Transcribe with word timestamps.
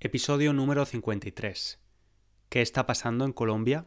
Episodio 0.00 0.52
número 0.52 0.84
53. 0.84 1.80
¿Qué 2.48 2.62
está 2.62 2.86
pasando 2.86 3.24
en 3.24 3.32
Colombia? 3.32 3.84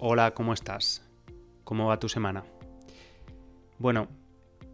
Hola, 0.00 0.34
¿cómo 0.34 0.52
estás? 0.52 1.08
¿Cómo 1.62 1.86
va 1.86 2.00
tu 2.00 2.08
semana? 2.08 2.42
Bueno, 3.78 4.08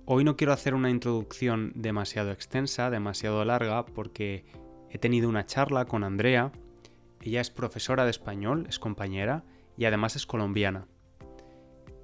hoy 0.06 0.24
no 0.24 0.34
quiero 0.34 0.54
hacer 0.54 0.72
una 0.72 0.88
introducción 0.88 1.72
demasiado 1.74 2.30
extensa, 2.30 2.88
demasiado 2.88 3.44
larga, 3.44 3.84
porque 3.84 4.46
he 4.88 4.96
tenido 4.96 5.28
una 5.28 5.44
charla 5.44 5.84
con 5.84 6.02
Andrea. 6.02 6.52
Ella 7.20 7.42
es 7.42 7.50
profesora 7.50 8.04
de 8.04 8.10
español, 8.10 8.64
es 8.66 8.78
compañera 8.78 9.44
y 9.76 9.84
además 9.84 10.16
es 10.16 10.24
colombiana. 10.24 10.86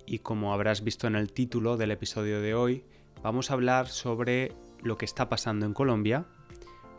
Y 0.05 0.19
como 0.19 0.53
habrás 0.53 0.85
visto 0.85 1.07
en 1.07 1.17
el 1.17 1.33
título 1.33 1.79
del 1.79 1.93
episodio 1.93 2.43
de 2.43 2.55
hoy, 2.55 2.85
vamos 3.23 3.51
a 3.51 3.55
hablar 3.55 3.89
sobre 3.89 4.53
lo 4.83 4.99
que 4.99 5.07
está 5.07 5.31
pasando 5.31 5.65
en 5.65 5.73
Colombia 5.73 6.27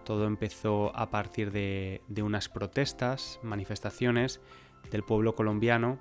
todo 0.06 0.26
empezó 0.26 0.96
a 0.96 1.10
partir 1.10 1.52
de, 1.52 2.00
unas 2.24 2.48
protestas, 2.48 3.42
manifestaciones 3.44 4.40
del 4.90 5.04
pueblo 5.04 5.36
colombiano 5.36 6.00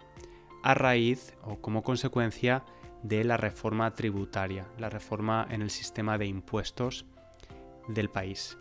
a 0.62 0.74
raíz 0.74 1.34
o 1.42 1.60
como 1.60 1.82
consecuencia 1.82 2.64
de 3.02 3.24
la 3.24 3.36
reforma 3.36 3.92
tributaria, 3.94 4.68
la 4.78 4.88
reforma 4.88 5.44
en 5.50 5.62
el 5.62 5.70
sistema 5.70 6.18
de 6.18 6.26
impuestos 6.26 7.06
del 7.88 8.08
país. 8.08 8.56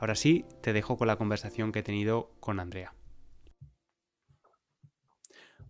Ahora 0.00 0.14
sí, 0.14 0.44
te 0.62 0.72
dejo 0.72 0.96
con 0.96 1.08
la 1.08 1.16
conversación 1.16 1.72
que 1.72 1.80
he 1.80 1.82
tenido 1.82 2.30
con 2.40 2.60
Andrea. 2.60 2.94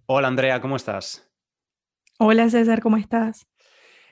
Hola 0.04 0.28
Andrea, 0.28 0.60
¿cómo 0.60 0.76
estás? 0.76 1.30
Hola 2.18 2.50
César, 2.50 2.82
¿cómo 2.82 2.96
estás? 2.98 3.46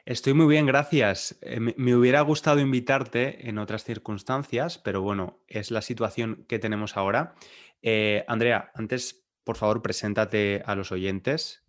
Estoy 0.07 0.35
muy 0.35 0.47
bien, 0.47 0.65
gracias. 0.67 1.39
Eh, 1.43 1.61
me, 1.61 1.95
hubiera 1.95 2.21
gustado 2.21 2.61
invitarte 2.61 3.49
en 3.49 3.59
otras 3.59 3.85
circunstancias, 3.85 4.79
pero 4.79 5.03
bueno, 5.03 5.43
es 5.49 5.71
la 5.71 5.83
situación 5.83 6.47
que 6.49 6.59
tenemos 6.59 6.97
ahora. 6.97 7.35
Eh, 7.83 8.25
Andrea, 8.29 8.71
antes, 8.75 9.27
por 9.43 9.57
favor, 9.57 9.83
preséntate 9.83 10.63
a 10.65 10.77
los 10.77 10.93
oyentes 10.93 11.65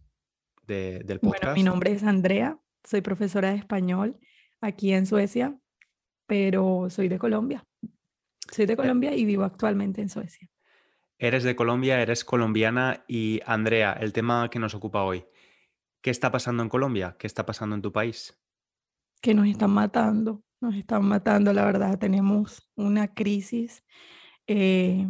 del 0.67 1.19
podcast. 1.19 1.43
Bueno, 1.43 1.53
mi 1.55 1.63
nombre 1.63 1.91
es 1.91 2.03
Andrea, 2.03 2.59
soy 2.83 3.01
profesora 3.01 3.49
de 3.49 3.57
español 3.57 4.19
aquí 4.61 4.93
en 4.93 5.05
Suecia, 5.05 5.57
pero 6.27 6.89
soy 6.89 7.07
de 7.07 7.17
Colombia. 7.17 7.65
Soy 8.51 8.65
de 8.65 8.77
Colombia 8.77 9.15
y 9.15 9.25
vivo 9.25 9.43
actualmente 9.43 10.01
en 10.01 10.09
Suecia. 10.09 10.49
Eres 11.19 11.43
de 11.43 11.55
Colombia, 11.55 11.99
eres 12.01 12.23
colombiana 12.23 13.03
y 13.07 13.41
Andrea, 13.45 13.93
el 13.93 14.13
tema 14.13 14.49
que 14.49 14.59
nos 14.59 14.75
ocupa 14.75 15.03
hoy. 15.03 15.25
¿Qué 16.01 16.11
está 16.11 16.31
pasando 16.31 16.61
en 16.61 16.69
Colombia? 16.69 17.15
¿Qué 17.17 17.25
está 17.25 17.45
pasando 17.45 17.75
en 17.75 17.81
tu 17.81 17.91
país? 17.91 18.39
Que 19.19 19.33
nos 19.33 19.47
están 19.47 19.71
matando, 19.71 20.43
nos 20.61 20.75
están 20.75 21.05
matando, 21.05 21.53
la 21.53 21.65
verdad. 21.65 21.97
Tenemos 21.97 22.69
una 22.75 23.13
crisis 23.13 23.83
eh, 24.45 25.07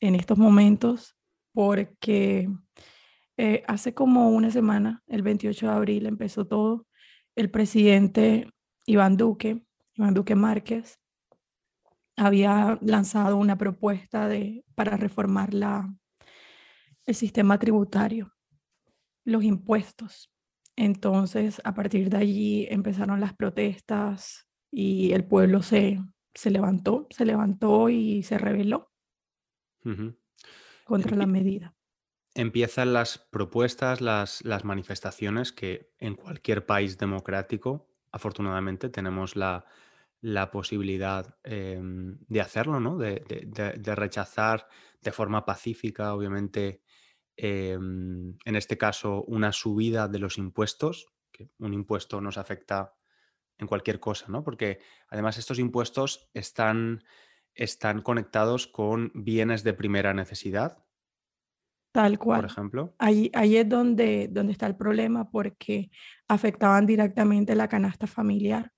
en 0.00 0.14
estos 0.14 0.36
momentos 0.36 1.16
porque 1.52 2.50
eh, 3.38 3.64
hace 3.66 3.94
como 3.94 4.28
una 4.30 4.50
semana, 4.50 5.02
el 5.06 5.22
28 5.22 5.66
de 5.66 5.72
abril, 5.72 6.06
empezó 6.06 6.46
todo. 6.46 6.86
El 7.34 7.50
presidente 7.50 8.52
Iván 8.84 9.16
Duque, 9.16 9.64
Iván 9.94 10.12
Duque 10.12 10.34
Márquez, 10.34 11.00
había 12.18 12.78
lanzado 12.82 13.36
una 13.36 13.56
propuesta 13.56 14.28
de, 14.28 14.64
para 14.74 14.96
reformar 14.96 15.54
la, 15.54 15.94
el 17.06 17.14
sistema 17.14 17.58
tributario, 17.58 18.34
los 19.24 19.44
impuestos. 19.44 20.30
Entonces, 20.76 21.60
a 21.64 21.74
partir 21.74 22.10
de 22.10 22.18
allí 22.18 22.66
empezaron 22.70 23.20
las 23.20 23.34
protestas 23.34 24.48
y 24.70 25.12
el 25.12 25.24
pueblo 25.24 25.62
se, 25.62 26.00
se 26.34 26.50
levantó, 26.50 27.06
se 27.10 27.24
levantó 27.24 27.88
y 27.88 28.22
se 28.22 28.36
rebeló 28.36 28.92
contra 30.84 31.16
la 31.16 31.26
medida. 31.26 31.74
Empiezan 32.34 32.92
las 32.92 33.18
propuestas, 33.18 34.00
las, 34.00 34.44
las 34.44 34.64
manifestaciones 34.64 35.52
que 35.52 35.90
en 35.98 36.14
cualquier 36.14 36.66
país 36.66 36.98
democrático, 36.98 37.88
afortunadamente, 38.12 38.88
tenemos 38.88 39.34
la, 39.34 39.64
la 40.20 40.50
posibilidad 40.50 41.36
em, 41.44 42.18
de 42.26 42.40
hacerlo, 42.40 42.80
¿no? 42.80 42.96
De, 42.98 43.94
rechazar 43.94 44.66
de 45.00 45.12
forma 45.12 45.44
pacífica, 45.44 46.14
obviamente, 46.14 46.82
em, 47.36 48.36
en 48.44 48.56
este 48.56 48.76
caso, 48.76 49.22
una 49.24 49.52
subida 49.52 50.08
de 50.08 50.18
los 50.18 50.38
impuestos, 50.38 51.06
que 51.30 51.50
un 51.58 51.72
impuesto 51.72 52.20
nos 52.20 52.36
afecta 52.36 52.94
en 53.58 53.66
cualquier 53.66 54.00
cosa, 54.00 54.26
¿no? 54.28 54.42
Porque 54.42 54.80
además 55.08 55.38
estos 55.38 55.58
impuestos 55.58 56.30
están, 56.34 57.04
están 57.54 58.02
conectados 58.02 58.66
con 58.66 59.12
bienes 59.14 59.62
de 59.62 59.74
primera 59.74 60.14
necesidad. 60.14 60.84
Tal 61.92 62.18
cual. 62.18 62.40
Por 62.42 62.50
ejemplo. 62.50 62.94
Ahí, 62.98 63.30
ahí 63.34 63.56
es 63.56 63.68
donde, 63.68 64.28
donde 64.30 64.52
está 64.52 64.66
el 64.66 64.76
problema, 64.76 65.30
porque 65.30 65.90
afectaban 66.28 66.86
directamente 66.86 67.54
la 67.54 67.68
canasta 67.68 68.06
familiar. 68.06 68.72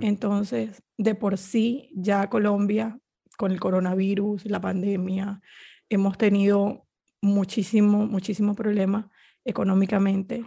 Entonces, 0.00 0.82
de 0.96 1.14
por 1.14 1.38
sí, 1.38 1.90
ya 1.94 2.28
Colombia, 2.28 2.98
con 3.36 3.52
el 3.52 3.60
coronavirus, 3.60 4.46
la 4.46 4.60
pandemia, 4.60 5.40
hemos 5.88 6.18
tenido 6.18 6.86
muchísimo, 7.22 8.06
muchísimo 8.06 8.54
problema 8.54 9.10
económicamente. 9.44 10.44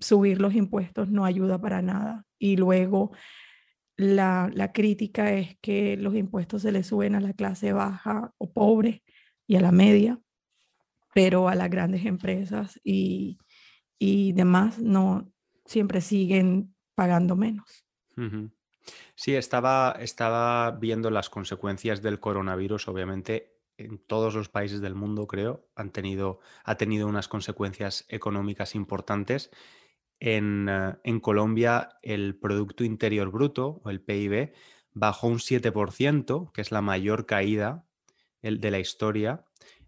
subir 0.00 0.40
los 0.40 0.54
impuestos 0.54 1.10
no 1.10 1.24
ayuda 1.24 1.60
para 1.60 1.82
nada. 1.82 2.24
Y 2.38 2.56
luego 2.56 3.12
la, 3.96 4.50
la, 4.52 4.72
crítica 4.72 5.32
es 5.32 5.56
que 5.60 5.96
los 5.96 6.14
impuestos 6.14 6.62
se 6.62 6.72
le 6.72 6.82
suben 6.82 7.14
a 7.14 7.20
la 7.20 7.32
clase 7.32 7.72
baja 7.72 8.32
o 8.38 8.52
pobre 8.52 9.02
y 9.46 9.56
a 9.56 9.60
la 9.60 9.72
media, 9.72 10.20
pero 11.14 11.48
a 11.48 11.54
las 11.54 11.70
grandes 11.70 12.04
empresas 12.04 12.80
y, 12.82 13.38
y 13.98 14.32
demás 14.32 14.78
no 14.80 15.30
siempre 15.64 16.00
siguen 16.00 16.74
pagando 16.94 17.36
menos. 17.36 17.84
Sí, 19.14 19.34
estaba, 19.34 19.96
estaba 20.00 20.70
viendo 20.72 21.10
las 21.10 21.30
consecuencias 21.30 22.02
del 22.02 22.20
coronavirus, 22.20 22.88
obviamente 22.88 23.54
en 23.76 23.98
todos 23.98 24.34
los 24.34 24.48
países 24.48 24.80
del 24.80 24.94
mundo, 24.94 25.26
creo, 25.26 25.68
han 25.74 25.90
tenido, 25.90 26.40
ha 26.64 26.76
tenido 26.76 27.08
unas 27.08 27.28
consecuencias 27.28 28.04
económicas 28.08 28.74
importantes. 28.74 29.50
En, 30.20 30.68
eh, 30.68 31.20
Colombia, 31.20 31.98
el 32.02 32.36
Producto 32.36 32.84
Interior 32.84 33.30
Bruto, 33.30 33.80
o 33.84 33.90
el 33.90 34.00
PIB, 34.00 34.52
bajó 34.92 35.26
un 35.26 35.38
7%, 35.38 36.52
que 36.52 36.60
es 36.60 36.70
la 36.70 36.82
mayor 36.82 37.26
caída 37.26 37.86
el, 38.42 38.60
de 38.60 38.70
la 38.70 38.78
historia. 38.78 39.44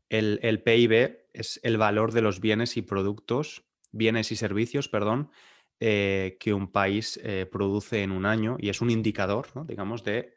El, 0.08 0.40
el 0.42 0.62
PIB 0.62 1.28
es 1.32 1.60
el 1.62 1.76
valor 1.76 2.12
de 2.12 2.22
los 2.22 2.40
bienes 2.40 2.76
y 2.76 2.82
productos, 2.82 3.64
bienes 3.92 4.32
y 4.32 4.36
servicios, 4.36 4.88
perdón, 4.88 5.30
eh, 5.78 6.38
que 6.40 6.54
un 6.54 6.72
país 6.72 7.20
eh, 7.22 7.46
produce 7.50 8.02
en 8.02 8.10
un 8.10 8.24
año 8.24 8.56
y 8.58 8.70
es 8.70 8.80
un 8.80 8.88
indicador, 8.88 9.48
digamos, 9.66 10.02
de, 10.04 10.32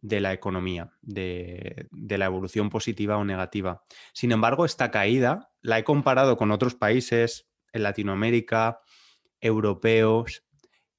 la 0.00 0.32
economía, 0.32 0.92
de, 1.02 1.88
la 1.90 2.26
evolución 2.26 2.70
positiva 2.70 3.16
o 3.16 3.24
negativa. 3.24 3.82
Sin 4.12 4.30
embargo, 4.30 4.64
esta 4.64 4.92
caída 4.92 5.50
la 5.62 5.80
he 5.80 5.84
comparado 5.84 6.36
con 6.36 6.52
otros 6.52 6.76
países 6.76 7.48
en 7.72 7.82
Latinoamérica, 7.82 8.82
europeos, 9.40 10.44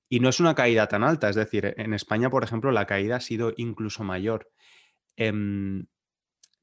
y 0.10 0.20
no 0.20 0.28
es 0.28 0.42
una 0.42 0.56
caída 0.56 0.88
tan 0.88 1.04
alta. 1.04 1.30
Es 1.30 1.38
decir, 1.38 1.74
en 1.78 1.94
España, 1.94 2.30
por 2.30 2.44
ejemplo, 2.44 2.72
la 2.72 2.86
caída 2.86 3.16
ha 3.16 3.22
sido 3.22 3.54
incluso 3.56 4.04
mayor. 4.04 4.52
Em, 5.16 5.86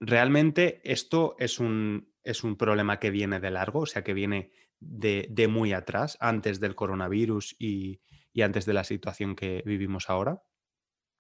realmente 0.01 0.83
esto 0.85 1.35
es 1.39 1.59
un, 1.61 2.13
es 2.25 2.45
un 2.45 2.57
problema 2.57 2.99
que 2.99 3.11
viene 3.11 3.41
de 3.41 3.51
largo, 3.51 3.81
o 3.81 3.87
sea, 3.87 4.05
que 4.05 4.13
viene 4.13 4.53
de, 4.83 5.49
muy 5.49 5.73
atrás, 5.73 6.17
antes 6.21 6.61
del 6.61 6.75
coronavirus 6.75 7.57
y, 7.59 8.01
antes 8.43 8.67
de 8.67 8.73
la 8.73 8.85
situación 8.85 9.37
que 9.37 9.63
vivimos 9.65 10.09
ahora? 10.09 10.43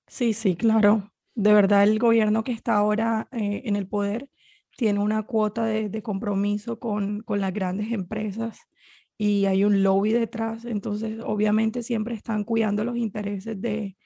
Sí, 0.06 0.32
sí, 0.32 0.56
claro. 0.56 1.12
De 1.35 1.53
verdad, 1.53 1.85
el 1.85 1.99
gobierno 1.99 2.44
que 2.44 2.53
está 2.53 2.75
ahora 2.75 3.29
eh, 3.32 3.62
en 3.64 3.76
el 3.76 3.87
poder 3.87 4.29
tiene 4.76 5.00
una 5.00 5.23
cuota 5.23 5.64
de, 5.64 6.03
compromiso 6.03 6.79
con, 6.79 7.25
las 7.29 7.53
grandes 7.53 7.93
empresas 7.93 8.61
y 9.19 9.47
hay 9.47 9.65
un 9.65 9.82
lobby 9.82 10.12
detrás, 10.12 10.65
entonces 10.65 11.20
obviamente 11.25 11.82
siempre 11.82 12.15
están 12.15 12.44
cuidando 12.44 12.82
los 12.85 12.97
intereses 12.97 13.61
de, 13.61 13.97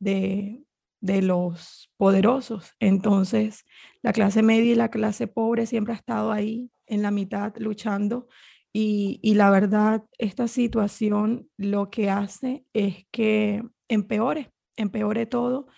de 0.00 1.22
los 1.22 1.90
poderosos. 1.98 2.72
Entonces, 2.80 3.66
la 4.02 4.12
clase 4.12 4.42
media 4.42 4.72
y 4.72 4.74
la 4.74 4.90
clase 4.90 5.26
pobre 5.26 5.66
siempre 5.66 5.92
ha 5.92 5.96
estado 5.96 6.32
ahí 6.32 6.70
en 6.86 7.02
la 7.02 7.10
mitad 7.10 7.52
luchando 7.58 8.26
y, 8.76 9.34
la 9.34 9.50
verdad, 9.50 10.04
esta 10.18 10.48
situación 10.48 11.48
lo 11.56 11.90
que 11.90 12.10
hace 12.10 12.64
es 12.72 13.06
que 13.12 13.62
empeore, 13.86 14.50
empeore 14.76 15.26
todo. 15.26 15.68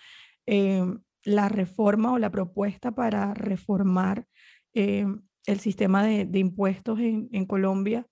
Eh, 0.47 0.83
la 1.23 1.47
reforma 1.47 2.11
o 2.11 2.17
la 2.17 2.31
propuesta 2.31 2.95
para 2.95 3.35
reformar 3.35 4.25
eh, 4.73 5.05
el 5.45 5.59
sistema 5.59 6.03
de, 6.03 6.39
impuestos 6.39 6.99
en, 6.99 7.45
Colombia, 7.45 8.07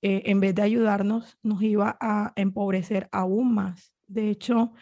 eh, 0.00 0.22
en 0.24 0.40
vez 0.40 0.54
de 0.54 0.62
ayudarnos, 0.62 1.36
nos 1.42 1.62
iba 1.62 1.98
a 2.00 2.32
empobrecer 2.34 3.10
aún 3.12 3.54
más. 3.54 3.92
De 4.06 4.30
hecho, 4.30 4.72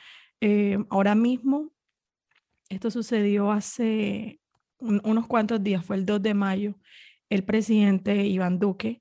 ahora 0.88 1.16
mismo, 1.16 1.72
esto 2.68 2.92
sucedió 2.92 3.50
hace 3.50 4.38
unos 4.78 5.26
cuantos 5.26 5.60
días, 5.64 5.84
fue 5.84 5.96
el 5.96 6.06
2 6.06 6.22
de 6.22 6.34
mayo, 6.34 6.78
el 7.28 7.42
presidente 7.42 8.24
Iván 8.24 8.60
Duque 8.60 9.00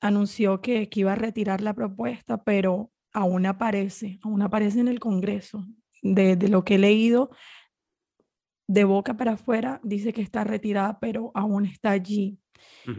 anunció 0.00 0.60
que, 0.60 0.88
que, 0.88 1.00
iba 1.00 1.12
a 1.12 1.16
retirar 1.16 1.60
la 1.60 1.74
propuesta, 1.74 2.42
pero 2.42 2.92
aún 3.12 3.46
aparece, 3.46 4.18
aún 4.22 4.42
aparece 4.42 4.80
en 4.80 4.88
el 4.88 5.00
Congreso. 5.00 5.66
De, 6.02 6.36
lo 6.48 6.64
que 6.64 6.76
he 6.76 6.78
leído, 6.78 7.30
de 8.68 8.84
boca 8.84 9.16
para 9.16 9.32
afuera, 9.32 9.80
dice 9.82 10.12
que 10.12 10.22
está 10.22 10.44
retirada, 10.44 11.00
pero 11.00 11.32
aún 11.34 11.66
está 11.66 11.90
allí. 11.90 12.38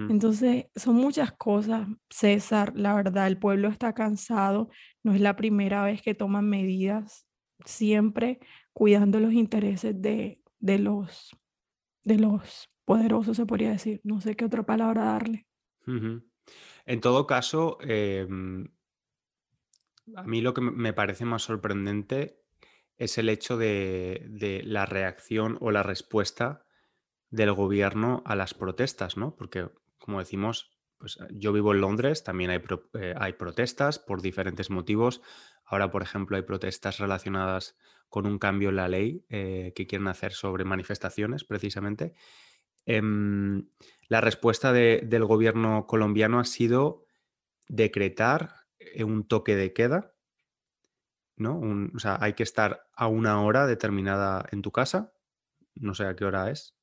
Entonces, 0.09 0.65
son 0.75 0.95
muchas 0.95 1.31
cosas, 1.31 1.87
César, 2.09 2.73
la 2.75 2.93
verdad, 2.93 3.27
el 3.27 3.39
pueblo 3.39 3.69
está 3.69 3.93
cansado, 3.93 4.69
no 5.03 5.13
es 5.13 5.21
la 5.21 5.35
primera 5.35 5.83
vez 5.83 6.01
que 6.01 6.13
toman 6.13 6.47
medidas, 6.49 7.25
siempre 7.65 8.39
cuidando 8.73 9.19
los 9.19 9.33
intereses 9.33 9.99
de, 9.99 10.41
de 10.59 10.79
los, 10.79 11.35
de 12.03 12.17
los 12.17 12.69
poderosos, 12.85 13.37
se 13.37 13.45
podría 13.45 13.71
decir. 13.71 13.99
No 14.03 14.21
sé 14.21 14.35
qué 14.35 14.45
otra 14.45 14.63
palabra 14.63 15.05
darle. 15.05 15.46
En 16.85 17.01
todo 17.01 17.27
caso, 17.27 17.77
em, 17.81 18.69
a 20.15 20.23
mí 20.23 20.41
lo 20.41 20.53
que 20.53 20.61
me 20.61 20.93
parece 20.93 21.25
más 21.25 21.43
sorprendente 21.43 22.41
es 22.97 23.17
el 23.17 23.29
hecho 23.29 23.57
de, 23.57 24.61
la 24.65 24.85
reacción 24.85 25.57
o 25.61 25.71
la 25.71 25.83
respuesta 25.83 26.65
del 27.29 27.51
gobierno 27.53 28.23
a 28.25 28.35
las 28.35 28.53
protestas, 28.53 29.17
¿no? 29.17 29.35
Porque, 29.35 29.69
como 29.97 30.19
decimos, 30.19 30.71
pues 30.97 31.19
yo 31.31 31.53
vivo 31.53 31.73
en 31.73 31.81
Londres, 31.81 32.23
también 32.23 32.49
hay, 32.49 32.61
eh, 32.93 33.13
hay 33.17 33.33
protestas 33.33 33.99
por 33.99 34.21
diferentes 34.21 34.69
motivos. 34.69 35.21
Ahora, 35.63 35.91
por 35.91 36.01
ejemplo, 36.01 36.37
hay 36.37 36.43
protestas 36.43 36.97
relacionadas 36.97 37.77
con 38.09 38.25
un 38.25 38.39
cambio 38.39 38.69
en 38.69 38.77
la 38.77 38.87
ley 38.87 39.25
eh, 39.29 39.73
que 39.75 39.85
quieren 39.85 40.07
hacer 40.07 40.31
sobre 40.31 40.63
manifestaciones, 40.63 41.43
precisamente. 41.43 42.13
Em, 42.87 43.67
la 44.07 44.21
respuesta 44.21 44.71
del 44.71 45.25
gobierno 45.25 45.85
colombiano 45.87 46.39
ha 46.39 46.45
sido 46.45 47.03
decretar 47.67 48.55
eh, 48.79 49.03
un 49.03 49.27
toque 49.27 49.57
de 49.57 49.73
queda, 49.73 50.15
¿no? 51.35 51.59
o 51.93 51.99
sea, 51.99 52.17
hay 52.21 52.33
que 52.33 52.43
estar 52.43 52.87
a 52.95 53.07
una 53.07 53.41
hora 53.41 53.67
determinada 53.67 54.45
en 54.51 54.61
tu 54.61 54.71
casa. 54.71 55.13
No 55.75 55.93
sé 55.93 56.05
a 56.05 56.15
qué 56.15 56.23
hora 56.23 56.49
es. 56.49 56.75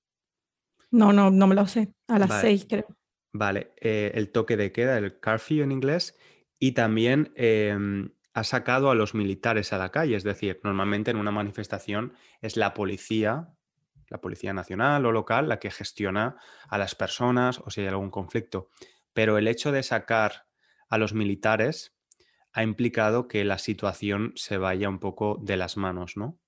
No, 0.91 1.13
no, 1.13 1.31
no 1.31 1.47
me 1.47 1.55
lo 1.55 1.67
sé. 1.67 1.95
A 2.07 2.19
las 2.19 2.41
seis, 2.43 2.67
creo. 2.69 2.87
Vale, 3.33 3.73
eh, 3.81 4.13
el 4.15 4.31
toque 4.31 4.59
de 4.59 4.73
queda, 4.73 4.99
el 4.99 5.19
curfew 5.19 5.65
en 5.65 5.73
inglés, 5.73 6.17
y 6.59 6.73
también 6.73 7.33
em, 7.35 8.13
ha 8.35 8.45
sacado 8.45 8.91
a 8.91 8.95
los 8.95 9.15
militares 9.15 9.73
a 9.73 9.79
la 9.79 9.91
calle. 9.91 10.17
Es 10.17 10.23
decir, 10.23 10.61
normalmente 10.63 11.11
en 11.11 11.17
una 11.17 11.33
manifestación 11.33 12.13
es 12.43 12.59
la 12.59 12.75
policía 12.75 13.54
la 14.15 14.21
Policía 14.21 14.55
Nacional 14.55 15.05
o 15.07 15.13
local 15.13 15.49
la 15.49 15.59
que 15.59 15.73
gestiona 15.73 16.37
a 16.69 16.79
las 16.79 16.95
personas 16.95 17.59
o 17.59 17.71
si 17.71 17.81
hay 17.81 17.89
algún 17.89 18.11
conflicto. 18.11 18.71
Pero 19.13 19.39
el 19.39 19.49
hecho 19.49 19.73
de 19.73 19.83
sacar 19.83 20.47
a 20.89 20.99
los 20.99 21.15
militares 21.15 21.97
ha 22.53 22.63
implicado 22.63 23.27
que 23.27 23.45
la 23.45 23.59
situación 23.59 24.33
se 24.37 24.57
vaya 24.57 24.89
un 24.89 25.01
poco 25.01 25.41
de 25.43 25.57
las 25.57 25.77
manos, 25.77 26.17
¿no? 26.17 26.39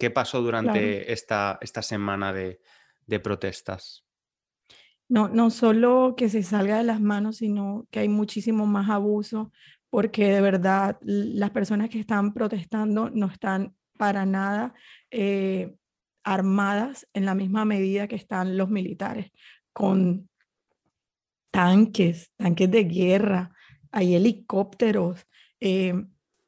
¿Qué 0.00 0.10
pasó 0.10 0.42
durante 0.42 1.12
esta, 1.12 1.58
esta, 1.60 1.82
semana 1.82 2.32
de, 2.32 2.60
de 3.06 3.20
protestas? 3.20 4.04
No, 5.08 5.28
no 5.28 5.50
solo 5.50 6.14
que 6.16 6.28
se 6.28 6.42
salga 6.42 6.78
de 6.78 6.84
las 6.84 7.00
manos, 7.00 7.36
sino 7.36 7.86
que 7.92 8.00
hay 8.00 8.08
muchísimo 8.08 8.66
más 8.66 8.90
abuso, 8.90 9.52
porque 9.90 10.32
de 10.32 10.40
verdad 10.40 10.98
las 11.02 11.50
personas 11.50 11.90
que 11.90 12.00
están 12.00 12.34
protestando 12.34 13.10
no 13.10 13.26
están 13.26 13.76
para 13.96 14.26
nada 14.26 14.74
eh, 15.10 15.76
armadas 16.24 17.06
en 17.14 17.24
la 17.24 17.34
misma 17.34 17.64
medida 17.64 18.08
que 18.08 18.16
están 18.16 18.56
los 18.56 18.70
militares, 18.70 19.30
con 19.72 20.28
tanques, 21.50 22.30
tanques 22.36 22.70
de 22.70 22.84
guerra, 22.84 23.52
hay 23.90 24.14
helicópteros, 24.14 25.26
eh, 25.60 25.94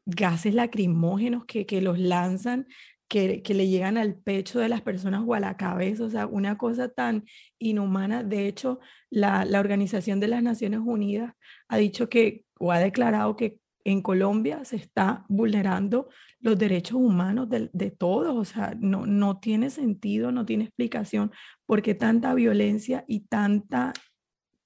gases 0.07 0.55
lacrimógenos 0.55 1.45
que, 1.47 1.67
que 1.67 1.81
los 1.81 1.99
lanzan, 1.99 2.67
que, 3.09 3.43
que, 3.43 3.55
le 3.55 3.69
llegan 3.69 3.97
al 3.97 4.15
pecho 4.15 4.61
de 4.61 4.69
las 4.69 4.83
personas 4.83 5.23
o 5.27 5.35
a 5.35 5.41
la 5.41 5.57
cabeza, 5.57 6.05
o 6.05 6.11
sea, 6.11 6.27
una 6.27 6.59
cosa 6.59 6.89
tan 6.89 7.25
inhumana. 7.59 8.23
De 8.23 8.47
hecho, 8.47 8.79
la, 9.11 9.45
la 9.45 9.61
Organización 9.61 10.21
de 10.21 10.29
las 10.29 10.43
Naciones 10.43 10.81
Unidas 10.85 11.35
ha 11.69 11.77
dicho 11.79 12.09
que, 12.09 12.45
o 12.59 12.73
ha 12.73 12.79
declarado 12.79 13.37
que 13.37 13.60
en 13.85 14.03
Colombia 14.03 14.65
se 14.65 14.77
está 14.77 15.25
vulnerando 15.29 16.09
los 16.41 16.59
derechos 16.59 16.97
humanos 16.97 17.49
de, 17.49 17.71
de, 17.73 17.91
todos, 17.91 18.37
o 18.37 18.45
sea, 18.45 18.75
no, 18.79 19.07
no 19.07 19.39
tiene 19.39 19.71
sentido, 19.71 20.33
no 20.33 20.45
tiene 20.45 20.65
explicación 20.65 21.33
por 21.67 21.83
qué 21.83 21.95
tanta 21.95 22.35
violencia 22.35 23.05
y 23.07 23.21
tanta, 23.21 23.93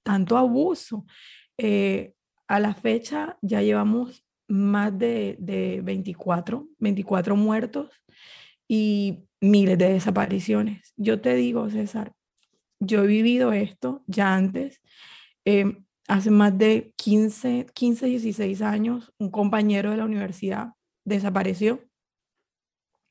tanto 0.03 0.37
abuso. 0.37 1.05
Eh, 1.57 2.13
a 2.47 2.59
la 2.59 2.73
fecha 2.73 3.37
ya 3.41 3.61
llevamos 3.61 4.25
más 4.47 4.97
de, 4.97 5.37
de 5.39 5.81
24, 5.83 6.67
24 6.77 7.35
muertos 7.35 7.89
y 8.67 9.25
miles 9.41 9.77
de 9.77 9.93
desapariciones. 9.93 10.93
Yo 10.97 11.21
te 11.21 11.35
digo, 11.35 11.69
César, 11.69 12.13
yo 12.79 13.03
he 13.03 13.07
vivido 13.07 13.53
esto 13.53 14.03
ya 14.07 14.35
antes. 14.35 14.81
Eh, 15.45 15.84
hace 16.07 16.31
más 16.31 16.57
de 16.57 16.93
15, 16.97 17.67
15, 17.73 18.05
16 18.05 18.61
años, 18.61 19.13
un 19.17 19.31
compañero 19.31 19.91
de 19.91 19.97
la 19.97 20.05
universidad 20.05 20.73
desapareció. 21.03 21.83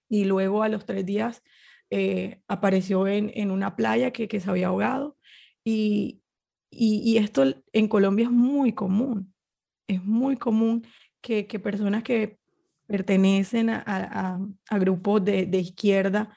Y 0.08 0.24
luego 0.24 0.62
a 0.62 0.68
los 0.68 0.84
tres 0.86 1.04
días 1.04 1.42
eh, 1.90 2.40
apareció 2.48 3.06
en, 3.06 3.30
en, 3.34 3.50
una 3.50 3.76
playa 3.76 4.12
que, 4.12 4.28
que 4.28 4.40
se 4.40 4.50
había 4.50 4.68
ahogado. 4.68 5.16
Y, 5.64 6.22
y, 6.70 7.16
esto 7.18 7.44
en 7.72 7.88
Colombia 7.88 8.24
es 8.24 8.30
muy 8.30 8.72
común, 8.72 9.32
es 9.88 10.02
muy 10.02 10.36
común 10.36 10.86
que, 11.20 11.46
que 11.46 11.58
personas 11.58 12.02
que 12.02 12.38
pertenecen 12.86 13.70
a, 13.70 13.82
a, 13.86 14.38
a 14.68 14.78
grupos 14.78 15.24
de, 15.24 15.46
de 15.46 15.58
izquierda 15.58 16.36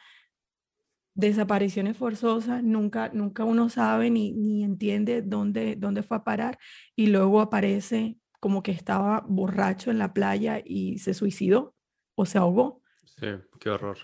desapariciones 1.18 1.98
forzosas, 1.98 2.64
nunca, 2.64 3.10
nunca 3.12 3.44
uno 3.44 3.70
sabe 3.70 4.12
ni, 4.12 4.32
ni 4.34 4.64
entiende 4.64 5.24
dónde, 5.24 5.76
dónde 5.76 6.04
fue 6.04 6.18
a 6.18 6.24
parar 6.24 6.60
y 6.96 7.08
luego 7.08 7.42
aparece 7.42 8.18
como 8.40 8.62
que 8.62 8.72
estaba 8.72 9.26
borracho 9.28 9.90
en 9.90 9.98
la 9.98 10.14
playa 10.14 10.62
y 10.64 11.00
se 11.00 11.16
suicidó 11.16 11.76
o 12.16 12.28
se 12.28 12.38
ahogó. 12.38 12.84
Sí, 13.04 13.26
qué 13.60 13.72
horror. 13.72 13.98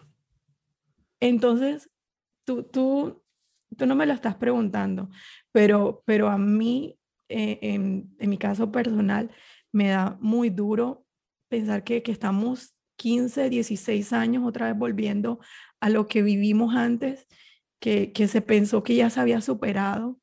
Entonces, 1.19 1.91
tú, 2.45 2.63
tú, 2.63 3.23
tú 3.77 3.85
no 3.85 3.93
me 3.93 4.07
lo 4.07 4.13
estás 4.13 4.35
preguntando, 4.35 5.09
pero, 5.51 6.01
pero 6.07 6.29
a 6.29 6.39
mí, 6.39 6.97
eh, 7.29 7.59
en, 7.61 8.15
en, 8.17 8.29
mi 8.29 8.39
caso 8.39 8.71
personal, 8.71 9.29
me 9.71 9.89
da 9.89 10.17
muy 10.19 10.49
duro 10.49 11.05
pensar 11.47 11.83
que, 11.83 12.01
que 12.01 12.11
estamos 12.11 12.73
15, 12.95 13.49
16 13.49 14.13
años 14.13 14.43
otra 14.45 14.67
vez 14.67 14.77
volviendo 14.77 15.39
a 15.83 15.89
lo 15.89 16.07
que 16.07 16.21
vivimos 16.21 16.75
antes, 16.75 17.27
que, 17.81 18.13
que 18.13 18.29
se 18.29 18.41
pensó 18.41 18.83
que 18.83 18.95
ya 18.95 19.09
se 19.09 19.19
había 19.19 19.41
superado. 19.41 20.17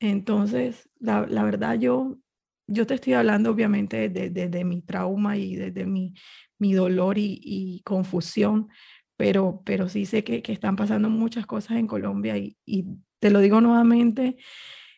Entonces, 0.00 0.90
la, 0.98 1.24
la 1.28 1.44
verdad, 1.44 1.78
yo, 1.78 2.18
yo 2.66 2.84
te 2.84 2.94
estoy 2.94 3.12
hablando 3.12 3.52
obviamente 3.52 4.08
de, 4.08 4.28
de, 4.30 4.64
mi 4.64 4.82
trauma 4.82 5.36
y 5.36 5.54
de, 5.54 5.70
de 5.70 5.86
mi, 5.86 6.14
mi 6.58 6.72
dolor 6.72 7.16
y, 7.16 7.40
y, 7.44 7.80
confusión, 7.84 8.70
pero, 9.16 9.62
pero 9.64 9.88
sí 9.88 10.04
sé 10.04 10.24
que, 10.24 10.42
que, 10.42 10.52
están 10.52 10.74
pasando 10.74 11.08
muchas 11.08 11.46
cosas 11.46 11.76
en 11.76 11.86
Colombia 11.86 12.36
y, 12.36 12.56
y 12.66 12.84
te 13.20 13.30
lo 13.30 13.38
digo 13.38 13.60
nuevamente, 13.60 14.36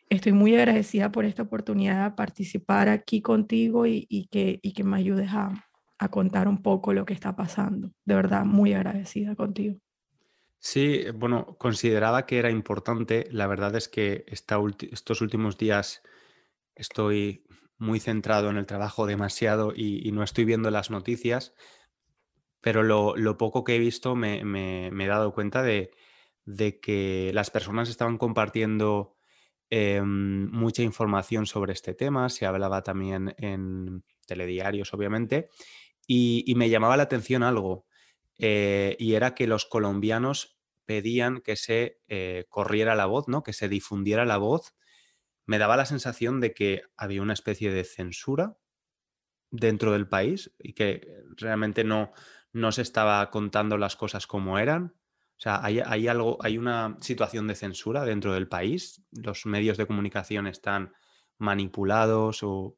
estoy 0.09 0.31
muy 0.31 0.55
agradecida 0.55 1.11
por 1.11 1.25
esta 1.25 1.43
oportunidad 1.43 2.09
de 2.09 2.15
participar 2.15 2.89
aquí 2.89 3.21
contigo 3.21 3.85
y, 3.85 4.07
y, 4.09 4.29
que, 4.29 4.59
y 4.63 4.73
que 4.73 4.83
me 4.83 4.97
ayudes 4.97 5.29
a, 5.29 5.53
a 5.97 6.09
contar 6.09 6.47
un 6.47 6.61
poco 6.61 6.93
lo 6.93 7.05
que 7.05 7.13
está 7.13 7.35
pasando. 7.35 7.91
De 8.05 8.15
verdad, 8.15 8.45
muy 8.45 8.73
agradecida 8.73 9.35
contigo. 9.35 9.77
Sí, 10.59 11.05
bueno, 11.13 11.57
consideraba 11.59 12.25
que 12.25 12.39
era 12.39 12.49
importante. 12.49 13.27
La 13.31 13.47
verdad 13.47 13.75
es 13.75 13.87
que 13.87 14.25
estos 14.27 15.21
últimos 15.21 15.57
días 15.57 16.01
estoy 16.73 17.45
muy 17.77 17.99
centrado 17.99 18.49
en 18.49 18.57
el 18.57 18.65
trabajo 18.65 19.05
demasiado 19.05 19.73
y, 19.75 20.11
no 20.11 20.23
estoy 20.23 20.45
viendo 20.45 20.71
las 20.71 20.89
noticias, 20.89 21.53
pero 22.61 22.83
lo, 22.83 23.37
poco 23.37 23.63
que 23.63 23.75
he 23.75 23.79
visto 23.79 24.15
me, 24.15 24.39
he 24.39 25.07
dado 25.07 25.33
cuenta 25.33 25.61
de, 25.61 25.91
que 26.81 27.31
las 27.33 27.51
personas 27.51 27.89
estaban 27.89 28.17
compartiendo 28.17 29.17
em, 29.69 30.49
mucha 30.51 30.83
información 30.83 31.45
sobre 31.45 31.73
este 31.73 31.93
tema. 31.93 32.29
Se 32.29 32.45
hablaba 32.45 32.81
también 32.81 33.35
en 33.37 34.03
telediarios, 34.25 34.93
obviamente, 34.93 35.49
y, 36.07 36.53
me 36.55 36.69
llamaba 36.69 36.97
la 36.97 37.03
atención 37.03 37.43
algo, 37.43 37.85
eh, 38.37 38.95
y 38.99 39.13
era 39.13 39.33
que 39.33 39.47
los 39.47 39.65
colombianos 39.65 40.57
pedían 40.85 41.41
que 41.41 41.55
se 41.55 41.99
eh, 42.07 42.45
corriera 42.49 42.95
la 42.95 43.05
voz, 43.05 43.27
¿no? 43.27 43.43
que 43.43 43.53
se 43.53 43.69
difundiera 43.69 44.25
la 44.25 44.37
voz, 44.37 44.75
me 45.45 45.57
daba 45.57 45.77
la 45.77 45.85
sensación 45.85 46.39
de 46.41 46.53
que 46.53 46.83
había 46.97 47.21
una 47.21 47.33
especie 47.33 47.71
de 47.71 47.83
censura 47.83 48.57
dentro 49.51 49.91
del 49.91 50.07
país 50.07 50.53
y 50.59 50.73
que 50.73 51.23
realmente 51.37 51.83
no, 51.83 52.11
no 52.51 52.71
se 52.71 52.81
estaba 52.81 53.29
contando 53.31 53.77
las 53.77 53.95
cosas 53.95 54.27
como 54.27 54.59
eran. 54.59 54.95
O 55.37 55.39
sea, 55.39 55.63
¿hay, 55.63 55.79
hay, 55.79 56.07
algo, 56.07 56.37
¿hay 56.41 56.57
una 56.57 56.97
situación 57.01 57.47
de 57.47 57.55
censura 57.55 58.05
dentro 58.05 58.33
del 58.33 58.47
país? 58.47 59.03
¿Los 59.11 59.45
medios 59.45 59.77
de 59.77 59.85
comunicación 59.85 60.47
están 60.47 60.93
manipulados 61.37 62.41
o...? 62.43 62.77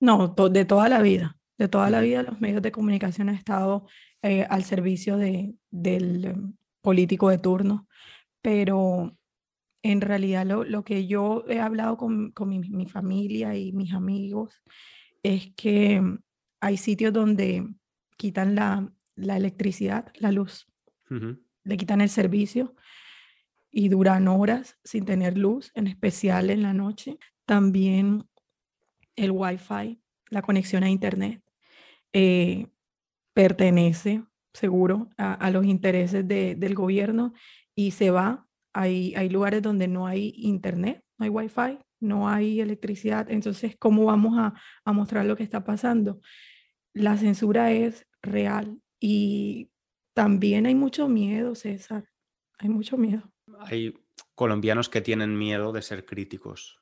No, 0.00 0.28
de 0.28 0.64
toda 0.64 0.88
la 0.88 1.00
vida. 1.00 1.37
De 1.58 1.68
toda 1.68 1.90
la 1.90 2.00
vida 2.00 2.22
los 2.22 2.40
medios 2.40 2.62
de 2.62 2.72
comunicación 2.72 3.28
han 3.28 3.34
estado 3.34 3.86
eh, 4.22 4.46
al 4.48 4.64
servicio 4.64 5.16
de, 5.16 5.54
del 5.70 6.54
político 6.80 7.28
de 7.28 7.38
turno, 7.38 7.88
pero 8.40 9.16
en 9.82 10.00
realidad 10.00 10.46
lo, 10.46 10.64
lo 10.64 10.84
que 10.84 11.06
yo 11.06 11.44
he 11.48 11.60
hablado 11.60 11.96
con, 11.96 12.30
con 12.32 12.48
mi, 12.48 12.60
mi, 12.60 12.86
familia 12.86 13.56
y 13.56 13.72
mis 13.72 13.92
amigos 13.92 14.62
es 15.22 15.52
que 15.56 16.02
hay 16.60 16.76
sitios 16.76 17.12
donde 17.12 17.68
quitan 18.16 18.54
la, 18.54 18.92
la 19.14 19.36
electricidad, 19.36 20.12
la 20.18 20.32
luz, 20.32 20.66
le 21.64 21.76
quitan 21.76 22.00
el 22.00 22.08
servicio 22.08 22.74
y 23.70 23.88
duran 23.88 24.28
horas 24.28 24.78
sin 24.84 25.04
tener 25.04 25.36
luz, 25.38 25.70
en 25.74 25.86
especial 25.86 26.50
en 26.50 26.62
la 26.62 26.74
noche. 26.74 27.18
También 27.46 28.28
el 29.16 29.30
wifi, 29.30 30.00
la 30.30 30.42
conexión 30.42 30.82
a 30.82 30.90
internet, 30.90 31.42
eh, 32.12 32.68
pertenece 33.34 34.24
seguro 34.52 35.08
a, 35.16 35.50
los 35.50 35.64
intereses 35.64 36.26
de, 36.26 36.54
del 36.54 36.74
gobierno 36.74 37.32
y 37.74 37.92
se 37.92 38.10
va. 38.10 38.46
Hay, 38.72 39.14
hay 39.14 39.28
lugares 39.28 39.62
donde 39.62 39.88
no 39.88 40.06
hay 40.06 40.34
internet, 40.36 41.04
no 41.18 41.24
hay 41.24 41.30
wifi, 41.30 41.78
no 42.00 42.28
hay 42.28 42.60
electricidad. 42.60 43.30
Entonces, 43.30 43.76
¿cómo 43.78 44.06
vamos 44.06 44.38
a, 44.38 44.54
a 44.84 44.92
mostrar 44.92 45.24
lo 45.26 45.36
que 45.36 45.42
está 45.42 45.64
pasando? 45.64 46.20
La 46.92 47.16
censura 47.16 47.72
es 47.72 48.06
real 48.22 48.80
y 49.00 49.70
también 50.14 50.66
hay 50.66 50.74
mucho 50.74 51.08
miedo, 51.08 51.54
César. 51.54 52.08
Hay 52.58 52.68
mucho 52.68 52.96
miedo. 52.96 53.30
Hay 53.60 53.94
colombianos 54.34 54.88
que 54.88 55.00
tienen 55.00 55.38
miedo 55.38 55.72
de 55.72 55.82
ser 55.82 56.04
críticos 56.04 56.80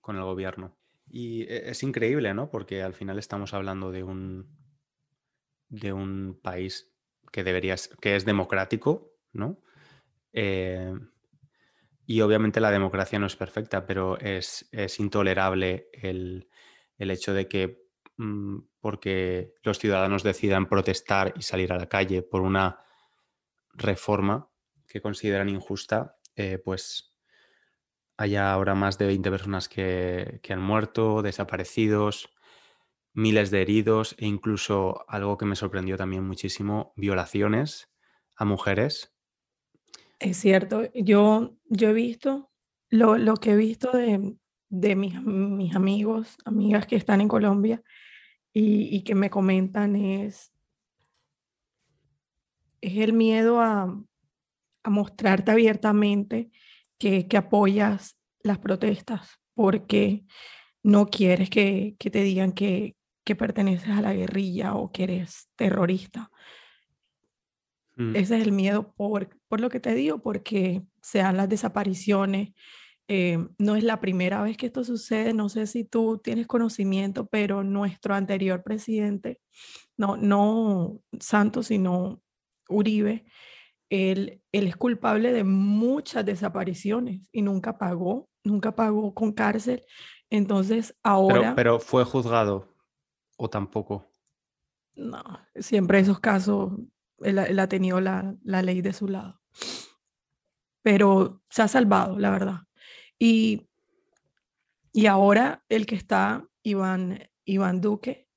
con 0.00 0.16
el 0.16 0.22
gobierno. 0.22 0.79
Y 1.10 1.42
e, 1.42 1.70
es 1.70 1.82
increíble, 1.82 2.32
¿no? 2.34 2.50
Porque 2.50 2.82
al 2.82 2.94
final 2.94 3.18
estamos 3.18 3.52
hablando 3.52 3.90
de 3.90 4.02
un, 4.04 4.48
de 5.68 5.92
un 5.92 6.38
país 6.40 6.92
que 7.32 7.44
debería 7.44 7.76
que 8.00 8.16
es 8.16 8.24
democrático, 8.24 9.12
¿no? 9.32 9.62
Eh, 10.32 10.94
y 12.06 12.20
obviamente 12.22 12.60
la 12.60 12.70
democracia 12.70 13.18
no 13.18 13.26
es 13.26 13.36
perfecta, 13.36 13.86
pero 13.86 14.18
es, 14.18 14.68
es 14.72 14.98
intolerable 14.98 15.88
el, 15.92 16.48
el, 16.98 17.10
hecho 17.10 17.32
de 17.32 17.46
que 17.46 17.84
mm, 18.16 18.58
porque 18.80 19.54
los 19.62 19.78
ciudadanos 19.78 20.22
decidan 20.22 20.68
protestar 20.68 21.34
y 21.36 21.42
salir 21.42 21.72
a 21.72 21.78
la 21.78 21.88
calle 21.88 22.22
por 22.22 22.42
una 22.42 22.80
reforma 23.74 24.50
que 24.88 25.00
consideran 25.00 25.48
injusta, 25.48 26.16
eh, 26.34 26.58
pues 26.58 27.09
haya 28.20 28.52
ahora 28.52 28.74
más 28.74 28.98
de 28.98 29.06
20 29.06 29.30
personas 29.30 29.66
que, 29.70 30.42
han 30.50 30.60
muerto, 30.60 31.22
desaparecidos, 31.22 32.28
miles 33.14 33.50
de 33.50 33.62
heridos 33.62 34.14
e 34.18 34.26
incluso 34.26 35.06
algo 35.08 35.38
que 35.38 35.46
me 35.46 35.56
sorprendió 35.56 35.96
también 35.96 36.26
muchísimo, 36.26 36.92
violaciones 36.96 37.88
a 38.36 38.44
mujeres. 38.44 39.14
Es 40.18 40.36
cierto, 40.36 40.82
yo, 40.92 41.56
yo 41.64 41.88
he 41.88 41.92
visto, 41.94 42.50
lo, 42.90 43.16
lo 43.16 43.36
que 43.36 43.52
he 43.52 43.56
visto 43.56 43.90
de, 43.90 44.36
de 44.68 44.96
mis, 44.96 45.18
mis, 45.22 45.74
amigos, 45.74 46.36
amigas 46.44 46.86
que 46.86 46.96
están 46.96 47.22
en 47.22 47.28
Colombia 47.28 47.82
y, 48.52 48.94
y, 48.94 49.02
que 49.02 49.14
me 49.14 49.30
comentan 49.30 49.96
es, 49.96 50.52
es 52.82 52.98
el 52.98 53.14
miedo 53.14 53.62
a, 53.62 53.98
a 54.82 54.90
mostrarte 54.90 55.52
abiertamente 55.52 56.50
que, 57.00 57.26
que 57.26 57.36
apoyas 57.38 58.16
las 58.42 58.58
protestas 58.58 59.40
porque 59.54 60.22
no 60.82 61.06
quieres 61.06 61.50
que, 61.50 61.96
que 61.98 62.10
te 62.10 62.22
digan 62.22 62.52
que, 62.52 62.94
que, 63.24 63.34
perteneces 63.34 63.88
a 63.88 64.02
la 64.02 64.12
guerrilla 64.12 64.74
o 64.74 64.92
que 64.92 65.04
eres 65.04 65.48
terrorista. 65.56 66.30
Mm. 67.96 68.16
Ese 68.16 68.36
es 68.36 68.42
el 68.42 68.52
miedo 68.52 68.92
por, 68.92 69.30
por 69.48 69.60
lo 69.60 69.70
que 69.70 69.80
te 69.80 69.94
digo, 69.94 70.22
porque 70.22 70.82
sean 71.02 71.36
las 71.36 71.48
desapariciones. 71.48 72.52
Eh, 73.08 73.38
no 73.58 73.76
es 73.76 73.82
la 73.82 74.00
primera 74.00 74.42
vez 74.42 74.56
que 74.56 74.66
esto 74.66 74.84
sucede, 74.84 75.34
no 75.34 75.48
sé 75.48 75.66
si 75.66 75.84
tú 75.84 76.20
tienes 76.22 76.46
conocimiento, 76.46 77.26
pero 77.26 77.64
nuestro 77.64 78.14
anterior 78.14 78.62
presidente, 78.62 79.40
no, 79.96 80.16
no 80.16 81.00
Santos, 81.18 81.68
sino 81.68 82.22
Uribe, 82.68 83.24
él, 83.90 84.40
él, 84.52 84.68
es 84.68 84.76
culpable 84.76 85.32
de 85.32 85.44
muchas 85.44 86.24
desapariciones 86.24 87.28
y 87.32 87.42
nunca 87.42 87.76
pagó, 87.76 88.28
nunca 88.44 88.74
pagó 88.74 89.12
con 89.12 89.32
cárcel. 89.32 89.84
Entonces 90.30 90.96
ahora... 91.02 91.54
Pero, 91.56 91.80
fue 91.80 92.04
juzgado 92.04 92.72
o 93.36 93.50
tampoco. 93.50 94.06
No, 94.94 95.22
siempre 95.56 95.98
esos 95.98 96.20
casos, 96.20 96.72
él, 97.18 97.38
ha 97.38 97.68
tenido 97.68 98.00
la, 98.00 98.36
la, 98.42 98.62
ley 98.62 98.80
de 98.80 98.92
su 98.92 99.08
lado. 99.08 99.40
Pero 100.82 101.42
se 101.50 101.62
ha 101.62 101.68
salvado, 101.68 102.18
la 102.18 102.30
verdad. 102.30 102.60
Y, 103.18 103.68
y 104.92 105.06
ahora 105.06 105.64
el 105.68 105.86
que 105.86 105.96
está, 105.96 106.46
Iván, 106.62 107.28
Iván 107.44 107.80
Duque, 107.80 108.28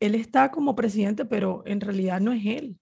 él 0.00 0.16
está 0.16 0.50
como 0.50 0.74
presidente, 0.74 1.24
pero 1.24 1.62
en 1.64 1.80
realidad 1.80 2.20
no 2.20 2.32
es 2.32 2.44
él 2.44 2.80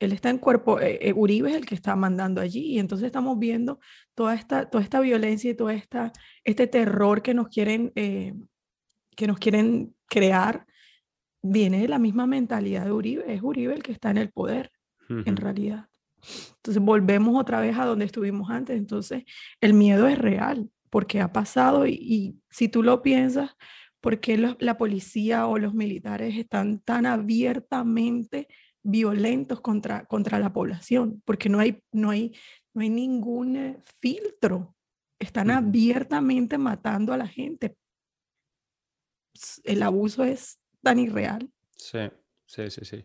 él 0.00 0.12
está 0.12 0.30
en 0.30 0.38
cuerpo, 0.38 0.80
eh, 0.80 0.98
eh, 1.02 1.12
Uribe 1.12 1.50
es 1.50 1.56
el 1.56 1.66
que 1.66 1.74
está 1.74 1.94
mandando 1.94 2.40
allí 2.40 2.62
y 2.62 2.78
entonces 2.78 3.06
estamos 3.06 3.38
viendo 3.38 3.78
toda 4.14 4.34
esta, 4.34 4.68
toda 4.68 4.82
esta 4.82 4.98
violencia 5.00 5.50
y 5.50 5.54
todo 5.54 5.68
esta, 5.70 6.12
este 6.42 6.66
terror 6.66 7.22
que 7.22 7.34
nos 7.34 7.48
quieren, 7.48 7.92
eh, 7.94 8.34
que 9.14 9.26
nos 9.26 9.38
quieren 9.38 9.94
crear, 10.08 10.66
viene 11.42 11.82
de 11.82 11.88
la 11.88 11.98
misma 11.98 12.26
mentalidad 12.26 12.86
de 12.86 12.92
Uribe, 12.92 13.32
es 13.32 13.42
Uribe 13.42 13.74
el 13.74 13.82
que 13.82 13.92
está 13.92 14.10
en 14.10 14.18
el 14.18 14.30
poder, 14.30 14.72
en 15.08 15.36
realidad. 15.36 15.88
Entonces 16.56 16.80
volvemos 16.80 17.38
otra 17.38 17.60
vez 17.60 17.76
a 17.76 17.84
donde 17.84 18.04
estuvimos 18.04 18.48
antes, 18.48 18.78
entonces 18.78 19.24
el 19.60 19.74
miedo 19.74 20.06
es 20.06 20.18
real, 20.18 20.70
porque 20.88 21.20
ha 21.20 21.32
pasado 21.32 21.86
y, 21.86 21.94
y 21.94 22.36
si 22.48 22.68
tú 22.68 22.82
lo 22.82 23.02
piensas, 23.02 23.56
¿por 24.00 24.20
qué 24.20 24.36
la 24.58 24.78
policía 24.78 25.46
o 25.46 25.58
los 25.58 25.74
militares 25.74 26.36
están 26.36 26.78
tan 26.80 27.06
abiertamente 27.06 28.46
violentos 28.82 29.60
contra, 29.60 30.04
contra 30.06 30.38
la 30.38 30.52
población, 30.52 31.22
porque 31.24 31.48
no 31.48 31.58
hay, 31.58 31.82
no 31.92 32.10
hay, 32.10 32.34
no 32.74 32.82
hay 32.82 32.90
ningún 32.90 33.56
eh, 33.56 33.78
filtro. 34.00 34.74
Están 35.18 35.50
abiertamente 35.50 36.56
matando 36.56 37.12
a 37.12 37.16
la 37.16 37.26
gente. 37.26 37.76
El 39.64 39.82
abuso 39.82 40.24
es 40.24 40.58
tan 40.82 40.98
irreal. 40.98 41.50
Sí, 41.76 41.98
sí, 42.46 42.70
sí, 42.70 42.84
sí. 42.84 43.04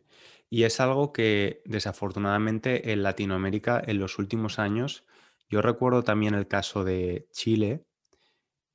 Y 0.49 0.63
es 0.63 0.79
algo 0.79 1.11
que 1.11 1.61
desafortunadamente 1.65 2.91
en 2.91 3.03
Latinoamérica 3.03 3.81
en 3.85 3.99
los 3.99 4.17
últimos 4.17 4.59
años, 4.59 5.05
yo 5.49 5.61
recuerdo 5.61 6.03
también 6.03 6.35
el 6.35 6.47
caso 6.47 6.83
de 6.83 7.27
Chile, 7.31 7.85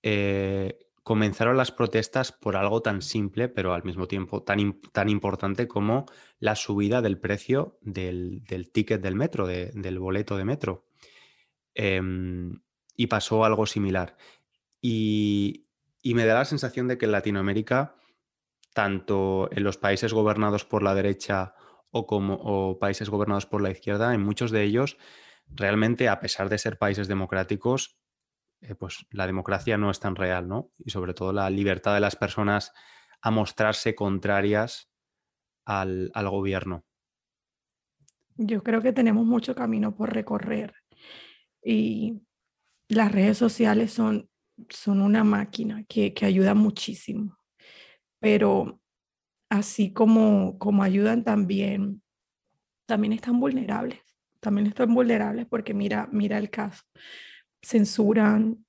eh, 0.03 0.90
comenzaron 1.11 1.57
las 1.57 1.73
protestas 1.73 2.31
por 2.31 2.55
algo 2.55 2.83
tan 2.83 3.03
simple, 3.03 3.49
pero 3.49 3.75
al 3.75 3.83
mismo 3.83 4.07
tiempo 4.07 4.45
tan, 4.45 4.81
tan 4.93 5.09
importante 5.09 5.67
como 5.67 6.07
la 6.39 6.55
subida 6.55 7.03
del 7.03 7.19
precio 7.19 7.81
del, 7.81 8.45
ticket 8.73 9.03
del 9.03 9.17
metro, 9.17 9.49
del 9.49 9.99
boleto 9.99 10.37
de 10.37 10.45
metro. 10.45 10.87
Em, 11.75 12.61
y 12.95 13.09
pasó 13.09 13.45
algo 13.45 13.67
similar. 13.67 14.17
Y, 14.81 15.67
me 16.05 16.25
da 16.27 16.35
la 16.35 16.45
sensación 16.45 16.87
de 16.87 16.97
que 16.97 17.07
en 17.07 17.13
Latinoamérica, 17.13 17.97
tanto 18.73 19.49
en 19.51 19.65
los 19.65 19.79
países 19.79 20.13
gobernados 20.13 20.65
por 20.65 20.85
la 20.85 20.95
derecha 20.95 21.57
o 21.91 22.07
como 22.07 22.35
o 22.35 22.79
países 22.79 23.11
gobernados 23.11 23.47
por 23.47 23.63
la 23.63 23.73
izquierda, 23.73 24.15
en 24.15 24.23
muchos 24.23 24.53
de 24.53 24.63
ellos, 24.63 24.97
realmente, 25.49 26.09
a 26.09 26.21
pesar 26.21 26.49
de 26.49 26.59
ser 26.59 26.79
países 26.79 27.09
democráticos, 27.09 28.00
eh, 28.61 28.75
pues 28.75 29.07
la 29.11 29.27
democracia 29.27 29.77
no 29.77 29.91
es 29.91 30.01
tan 30.01 30.17
real, 30.17 30.49
¿no? 30.49 30.71
Y 30.79 30.91
sobre 30.91 31.15
todo 31.15 31.33
la 31.33 31.49
libertad 31.51 31.95
de 31.95 32.01
las 32.01 32.17
personas 32.17 32.73
a 33.23 33.31
mostrarse 33.31 33.95
contrarias 33.95 34.91
al, 35.65 36.11
gobierno. 36.15 36.85
Yo 38.37 38.63
creo 38.63 38.81
que 38.81 38.93
tenemos 38.93 39.27
mucho 39.27 39.55
camino 39.55 39.95
por 39.95 40.13
recorrer 40.13 40.75
y 41.63 42.23
las 42.89 43.13
redes 43.13 43.37
sociales 43.39 43.93
son, 43.93 44.29
son 44.69 45.03
una 45.03 45.23
máquina 45.23 45.85
que, 45.89 46.15
que 46.15 46.27
ayuda 46.27 46.55
muchísimo, 46.55 47.39
pero 48.19 48.81
así 49.51 49.93
como, 49.93 50.59
como 50.59 50.83
ayudan 50.83 51.23
también, 51.23 52.03
también 52.87 53.13
están 53.13 53.39
vulnerables 53.39 54.01
también 54.41 54.67
están 54.67 54.93
vulnerables 54.95 55.47
porque 55.47 55.75
mira, 55.75 56.09
mira 56.11 56.39
el 56.39 56.51
caso. 56.51 56.83
Censuran, 57.63 58.65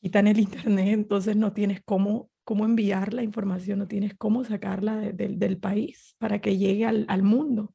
quitan 0.00 0.26
el 0.26 0.38
internet, 0.38 0.88
entonces 0.88 1.36
no 1.36 1.52
tienes 1.52 1.82
cómo, 1.84 2.30
cómo 2.44 2.64
enviar 2.64 3.12
la 3.12 3.22
información, 3.22 3.78
no 3.78 3.88
tienes 3.88 4.14
cómo 4.16 4.44
sacarla 4.44 4.96
del 4.96 5.58
país 5.58 6.16
para 6.18 6.40
que 6.40 6.56
llegue 6.56 6.86
al, 6.86 7.04
al 7.08 7.22
mundo. 7.22 7.74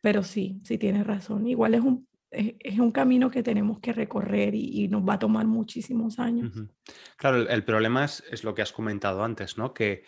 Pero 0.00 0.22
sí, 0.22 0.60
sí 0.64 0.78
tienes 0.78 1.06
razón. 1.06 1.46
Igual 1.46 1.74
es 1.74 1.80
un, 1.80 2.08
es, 2.30 2.78
un 2.78 2.92
camino 2.92 3.30
que 3.30 3.42
tenemos 3.42 3.80
que 3.80 3.92
recorrer 3.92 4.54
y, 4.54 4.88
nos 4.88 5.06
va 5.06 5.14
a 5.14 5.18
tomar 5.18 5.46
muchísimos 5.46 6.18
años. 6.18 6.52
Claro, 7.16 7.48
el, 7.48 7.64
problema 7.64 8.04
es, 8.04 8.22
es, 8.30 8.44
lo 8.44 8.54
que 8.54 8.62
has 8.62 8.72
comentado 8.72 9.24
antes, 9.24 9.56
¿no? 9.56 9.72
Que, 9.74 10.04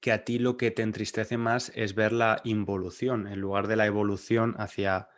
que 0.00 0.12
a 0.12 0.24
ti 0.24 0.38
lo 0.38 0.56
que 0.56 0.70
te 0.70 0.82
entristece 0.82 1.36
más 1.36 1.72
es 1.74 1.94
ver 1.94 2.12
la 2.12 2.40
involución, 2.44 3.26
en 3.26 3.40
lugar 3.40 3.66
de 3.66 3.76
la 3.76 3.86
evolución 3.86 4.54
hacia 4.58 5.08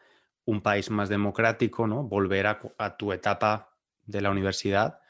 un 0.44 0.61
país 0.61 0.90
más 0.90 1.08
democrático, 1.08 1.87
¿no? 1.87 2.02
Volver 2.02 2.46
a, 2.46 2.96
tu 2.96 3.12
etapa 3.12 3.76
de 4.06 4.20
la 4.20 4.30
universidad, 4.30 5.00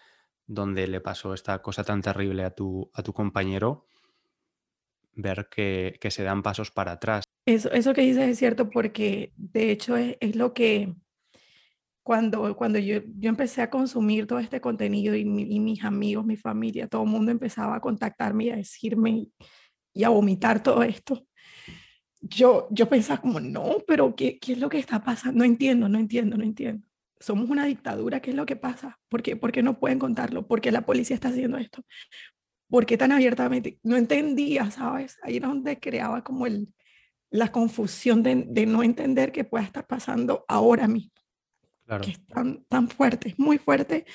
donde 0.47 0.87
le 0.87 1.01
pasó 1.01 1.35
esta 1.35 1.61
cosa 1.63 1.85
tan 1.85 2.03
terrible 2.03 2.45
a 2.45 2.51
tu, 2.51 2.91
a 2.93 3.03
tu 3.03 3.13
compañero, 3.13 3.87
ver 5.15 5.49
que, 5.51 5.99
se 6.11 6.23
dan 6.23 6.43
pasos 6.43 6.71
para 6.71 6.93
atrás. 6.93 7.25
Eso, 7.47 7.71
eso 7.73 7.95
que 7.95 8.03
dices 8.03 8.29
es 8.29 8.39
cierto 8.39 8.71
porque 8.71 9.33
de 9.37 9.71
hecho 9.71 9.97
es, 9.97 10.37
lo 10.37 10.53
que 10.53 10.95
cuando, 12.03 12.55
cuando 12.57 12.79
yo, 12.79 13.01
yo, 13.19 13.29
empecé 13.29 13.63
a 13.63 13.71
consumir 13.71 14.27
todo 14.27 14.39
este 14.39 14.61
contenido 14.61 15.15
y, 15.15 15.21
y, 15.21 15.61
mis 15.61 15.83
amigos, 15.85 16.25
mi 16.25 16.37
familia, 16.37 16.89
todo 16.89 17.03
el 17.03 17.09
mundo 17.09 17.31
empezaba 17.31 17.77
a 17.77 17.81
contactarme 17.81 18.45
y 18.45 18.51
a 18.51 18.57
decirme 18.57 19.29
y 19.95 20.05
a 20.05 20.09
vomitar 20.09 20.63
todo 20.63 20.83
esto, 20.83 21.27
yo, 22.23 22.69
yo 22.71 22.89
pensaba 22.89 23.21
como, 23.21 23.41
no, 23.41 23.79
pero 23.87 24.15
¿qué, 24.15 24.39
¿qué 24.39 24.53
es 24.53 24.59
lo 24.59 24.69
que 24.69 24.79
está 24.79 25.03
pasando? 25.03 25.39
No 25.39 25.45
entiendo, 25.45 25.89
no 25.89 25.99
entiendo, 25.99 26.37
no 26.37 26.45
entiendo. 26.45 26.87
Somos 27.19 27.51
una 27.51 27.67
dictadura, 27.67 28.21
¿qué 28.21 28.31
es 28.31 28.37
lo 28.37 28.47
que 28.47 28.57
pasa? 28.57 28.99
¿Por 29.09 29.23
qué, 29.23 29.37
¿Por 29.37 29.53
qué 29.53 29.63
no 29.63 29.79
pueden 29.79 29.99
contarlo? 29.99 30.47
¿Por 30.47 30.61
qué 30.61 30.73
la 30.73 30.87
policía 30.87 31.15
está 31.15 31.29
haciendo 31.29 31.59
esto? 31.59 31.85
¿Por 32.69 32.87
qué 32.87 32.97
tan 32.97 33.13
abiertamente? 33.13 33.79
No 33.83 33.97
entendía, 33.97 34.71
¿sabes? 34.71 35.19
Ahí 35.23 35.37
era 35.37 35.49
donde 35.49 35.79
creaba 35.79 36.25
como 36.25 36.47
el, 36.47 36.73
la 37.31 37.51
confusión 37.51 38.23
de, 38.23 38.47
de 38.49 38.67
no 38.67 38.83
entender 38.83 39.33
qué 39.33 39.45
pueda 39.45 39.65
estar 39.65 39.87
pasando 39.87 40.45
ahora 40.49 40.87
mismo. 40.89 41.13
Claro. 41.87 42.05
Que 42.05 42.13
es 42.13 42.25
tan, 42.27 42.65
tan 42.65 42.89
fuerte, 42.89 43.35
muy 43.37 43.59
fuerte. 43.59 44.07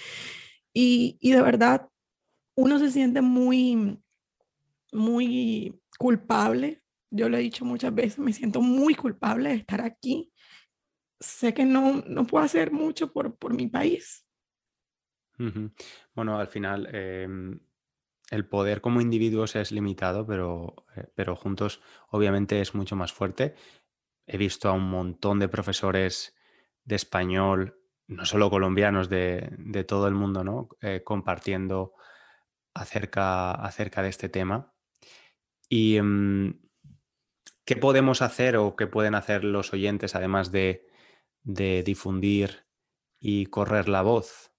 Y, 0.73 1.17
y 1.19 1.31
de 1.31 1.41
verdad, 1.41 1.89
uno 2.55 2.79
se 2.79 2.91
siente 2.91 3.21
muy, 3.21 3.99
muy 4.91 5.79
culpable. 5.97 6.81
Yo 7.09 7.29
lo 7.29 7.37
he 7.37 7.41
dicho 7.41 7.65
muchas 7.65 7.93
veces, 7.93 8.19
me 8.19 8.33
siento 8.33 8.61
muy 8.61 8.95
culpable 8.95 9.49
de 9.49 9.55
estar 9.55 9.81
aquí. 9.81 10.31
Sé 11.19 11.53
que 11.53 11.65
no, 11.65 12.03
no 12.05 12.27
puedo 12.27 12.43
hacer 12.43 12.71
mucho 12.71 13.11
por, 13.11 13.37
por 13.37 13.53
mi 13.53 13.67
país. 13.67 14.25
Bueno, 16.13 16.39
al 16.39 16.47
final, 16.47 16.89
eh, 16.91 17.27
el 18.29 18.47
poder 18.47 18.81
como 18.81 19.01
individuos 19.01 19.55
es 19.55 19.71
limitado, 19.71 20.25
pero, 20.25 20.85
eh, 20.95 21.07
pero 21.15 21.35
juntos 21.35 21.81
obviamente 22.09 22.59
es 22.59 22.75
mucho 22.75 22.95
más 22.95 23.13
fuerte. 23.13 23.55
He 24.25 24.37
visto 24.37 24.67
a 24.69 24.73
un 24.73 24.89
montón 24.89 25.39
de 25.39 25.47
profesores 25.47 26.35
de 26.83 26.95
español, 26.95 27.79
no 28.07 28.25
solo 28.25 28.49
colombianos, 28.49 29.09
de, 29.09 29.49
de 29.57 29.83
todo 29.83 30.07
el 30.07 30.13
mundo, 30.13 30.43
¿no? 30.43 30.69
Eh, 30.81 31.03
compartiendo 31.03 31.93
acerca, 32.73 33.51
acerca 33.51 34.01
de 34.01 34.09
este 34.09 34.29
tema. 34.29 34.73
¿Y 35.69 35.99
mm, 36.01 36.66
qué 37.65 37.75
podemos 37.75 38.21
hacer 38.21 38.57
o 38.57 38.75
qué 38.75 38.87
pueden 38.87 39.15
hacer 39.15 39.43
los 39.43 39.73
oyentes 39.73 40.15
además 40.15 40.51
de, 40.51 40.87
de 41.43 41.83
difundir 41.83 42.65
y 43.19 43.47
correr 43.47 43.89
la 43.89 44.01
voz 44.01 44.51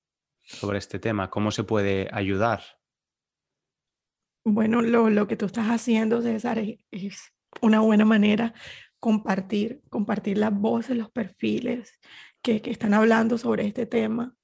sobre 0.43 0.78
este 0.78 0.99
tema? 0.99 1.30
¿Cómo 1.30 1.50
se 1.50 1.65
puede 1.65 2.08
ayudar? 2.12 2.62
Bueno, 4.45 4.82
lo, 4.82 5.10
lo 5.10 5.26
que 5.26 5.36
tú 5.36 5.47
estás 5.47 5.67
haciendo, 5.67 6.23
César, 6.23 6.58
es, 6.58 7.34
una 7.60 7.80
buena 7.80 8.04
manera 8.04 8.54
compartir, 8.99 9.82
compartir 9.91 10.39
las 10.39 10.52
voces, 10.52 10.97
los 10.97 11.10
perfiles 11.10 11.99
que, 12.43 12.62
que 12.62 12.71
están 12.71 12.95
hablando 12.95 13.39
sobre 13.39 13.67
este 13.67 13.86
tema, 13.86 14.34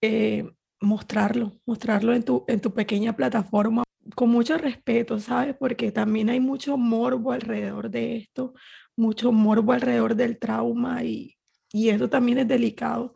eh, 0.00 0.50
mostrarlo, 0.80 1.60
mostrarlo 1.66 2.12
en 2.14 2.22
tu, 2.22 2.44
en 2.48 2.60
tu 2.60 2.74
pequeña 2.74 3.16
plataforma 3.16 3.84
con 4.14 4.30
mucho 4.30 4.58
respeto, 4.58 5.18
¿sabes? 5.18 5.56
Porque 5.58 5.92
también 5.92 6.28
hay 6.30 6.40
mucho 6.40 6.76
morbo 6.76 7.32
alrededor 7.32 7.90
de 7.90 8.16
esto, 8.16 8.54
mucho 8.96 9.32
morbo 9.32 9.72
alrededor 9.72 10.14
del 10.14 10.38
trauma 10.38 11.02
y, 11.04 11.36
y 11.72 11.88
eso 11.88 12.08
también 12.08 12.38
es 12.38 12.48
delicado. 12.48 13.14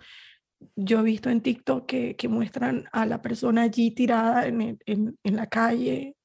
Yo 0.74 1.00
he 1.00 1.02
visto 1.02 1.30
en 1.30 1.40
TikTok 1.40 1.86
que, 1.86 2.16
que 2.16 2.28
muestran 2.28 2.88
a 2.92 3.06
la 3.06 3.22
persona 3.22 3.62
allí 3.62 3.90
tirada 3.92 4.46
en, 4.46 4.78
en, 4.86 5.18
en 5.22 5.36
la 5.36 5.46
calle, 5.46 6.16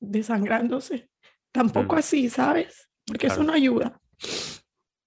desangrándose. 0.00 1.08
Tampoco 1.52 1.94
mm. 1.94 1.98
así, 1.98 2.28
¿sabes? 2.28 2.88
Porque 3.06 3.28
eso 3.28 3.42
no 3.42 3.52
ayuda. 3.52 4.00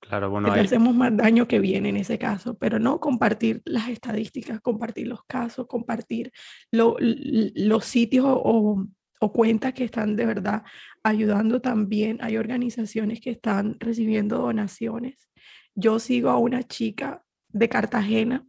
Claro, 0.10 0.32
bueno. 0.32 0.52
Hacemos 0.52 0.96
más 0.96 1.16
daño 1.16 1.48
que 1.48 1.60
bien 1.60 1.86
en 1.86 1.96
ese 1.96 2.18
caso, 2.18 2.58
pero 2.58 2.80
no 2.80 3.00
compartir 3.00 3.62
las 3.64 3.90
estadísticas, 3.90 4.60
compartir 4.60 5.08
los 5.08 5.24
casos, 5.26 5.68
compartir 5.68 6.32
los 6.72 7.86
sitios 7.86 8.26
o, 8.28 8.88
o 9.20 9.32
cuentas 9.32 9.74
que 9.76 9.84
están 9.84 10.16
de 10.16 10.26
verdad 10.26 10.64
ayudando 11.04 11.62
también. 11.62 12.18
Hay 12.22 12.38
organizaciones 12.38 13.22
que 13.22 13.30
están 13.30 13.80
recibiendo 13.80 14.40
donaciones. 14.40 15.30
Yo 15.76 16.00
sigo 16.00 16.32
a 16.32 16.40
una 16.40 16.64
chica 16.64 17.24
de 17.50 17.70
Cartagena 17.70 18.48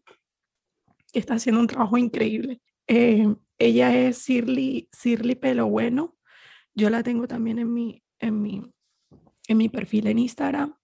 que 1.12 1.18
está 1.18 1.34
haciendo 1.34 1.60
un 1.60 1.66
trabajo 1.66 1.98
increíble. 1.98 2.62
Eh, 2.86 3.34
ella 3.58 3.94
es 3.94 4.16
Sirly 4.16 4.88
Pelo 5.38 5.68
Bueno. 5.68 6.16
Yo 6.74 6.88
la 6.88 7.02
tengo 7.02 7.28
también 7.28 7.58
en 7.58 7.70
mi, 7.70 8.02
en 8.18 8.40
mi, 8.40 8.62
en 9.46 9.58
mi 9.58 9.68
perfil 9.68 10.06
en 10.06 10.20
Instagram. 10.20 10.79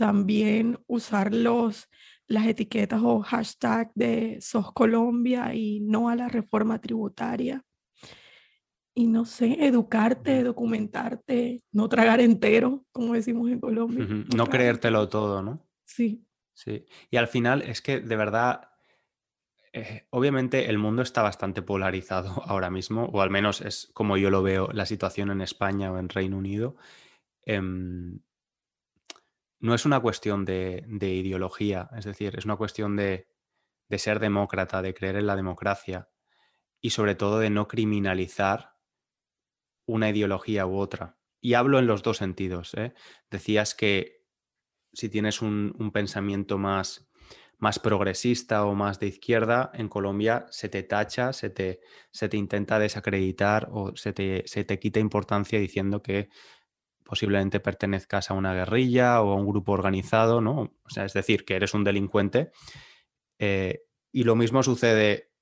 También 0.00 0.82
usar 0.86 1.34
los, 1.34 1.90
las 2.26 2.46
etiquetas 2.46 3.02
o 3.04 3.20
hashtag 3.20 3.92
de 3.94 4.38
SOS 4.40 4.72
Colombia 4.72 5.54
y 5.54 5.80
no 5.80 6.08
a 6.08 6.16
la 6.16 6.26
reforma 6.26 6.80
tributaria. 6.80 7.62
Y 8.94 9.08
no 9.08 9.26
sé, 9.26 9.58
educarte, 9.66 10.42
documentarte, 10.42 11.62
no 11.72 11.90
tragar 11.90 12.22
entero, 12.22 12.86
como 12.92 13.12
decimos 13.12 13.50
en 13.50 13.60
Colombia. 13.60 14.06
No, 14.34 14.46
creértelo 14.46 15.06
todo, 15.10 15.42
¿no? 15.42 15.68
Sí. 15.84 16.24
Sí. 16.54 16.86
Y 17.10 17.18
al 17.18 17.28
final 17.28 17.60
es 17.60 17.82
que 17.82 18.00
de 18.00 18.16
verdad 18.16 18.70
eh, 19.74 20.06
obviamente 20.08 20.70
el 20.70 20.78
mundo 20.78 21.02
está 21.02 21.20
bastante 21.20 21.60
polarizado 21.60 22.42
ahora 22.46 22.70
mismo, 22.70 23.04
o 23.12 23.20
al 23.20 23.28
menos 23.28 23.60
es 23.60 23.90
como 23.92 24.16
yo 24.16 24.30
lo 24.30 24.42
veo 24.42 24.70
la 24.72 24.86
situación 24.86 25.30
en 25.30 25.42
España 25.42 25.92
o 25.92 25.98
en 25.98 26.08
Reino 26.08 26.38
Unido. 26.38 26.76
Em, 27.44 28.20
no 29.60 29.74
es 29.74 29.84
una 29.84 30.00
cuestión 30.00 30.44
de, 30.44 30.84
ideología, 30.88 31.90
es 31.96 32.06
decir, 32.06 32.34
es 32.36 32.46
una 32.46 32.56
cuestión 32.56 32.96
de, 32.96 33.28
ser 33.90 34.18
demócrata, 34.18 34.82
de 34.82 34.94
creer 34.94 35.16
en 35.16 35.26
la 35.26 35.36
democracia 35.36 36.08
y 36.80 36.90
sobre 36.90 37.14
todo 37.14 37.38
de 37.38 37.50
no 37.50 37.68
criminalizar 37.68 38.76
una 39.84 40.08
ideología 40.08 40.66
u 40.66 40.78
otra. 40.78 41.18
Y 41.42 41.54
hablo 41.54 41.78
en 41.78 41.86
los 41.86 42.02
dos 42.02 42.18
sentidos. 42.18 42.72
¿eh? 42.74 42.94
Decías 43.30 43.74
que 43.74 44.24
si 44.92 45.08
tienes 45.08 45.42
un 45.42 45.90
pensamiento 45.92 46.56
más 46.56 47.08
progresista 47.82 48.64
o 48.64 48.74
más 48.74 48.98
de 48.98 49.08
izquierda, 49.08 49.70
en 49.74 49.88
Colombia 49.88 50.46
se 50.50 50.70
te 50.70 50.82
tacha, 50.84 51.34
se 51.34 51.50
te, 51.50 51.80
intenta 52.32 52.78
desacreditar 52.78 53.68
o 53.72 53.94
se 53.94 54.12
te 54.14 54.78
quita 54.78 55.00
importancia 55.00 55.58
diciendo 55.58 56.02
que 56.02 56.30
posiblemente 57.04 57.60
pertenezcas 57.60 58.30
a 58.30 58.34
una 58.34 58.54
guerrilla 58.54 59.22
o 59.22 59.32
a 59.32 59.36
un 59.36 59.46
grupo 59.46 59.72
organizado, 59.72 60.40
¿no? 60.40 60.72
O 60.84 60.90
sea, 60.90 61.04
es 61.04 61.12
decir, 61.12 61.44
que 61.44 61.56
eres 61.56 61.74
un 61.74 61.84
delincuente. 61.84 62.52
Eh, 63.38 63.82
y 64.12 64.24
lo 64.24 64.36
mismo 64.36 64.62
sucede 64.62 65.32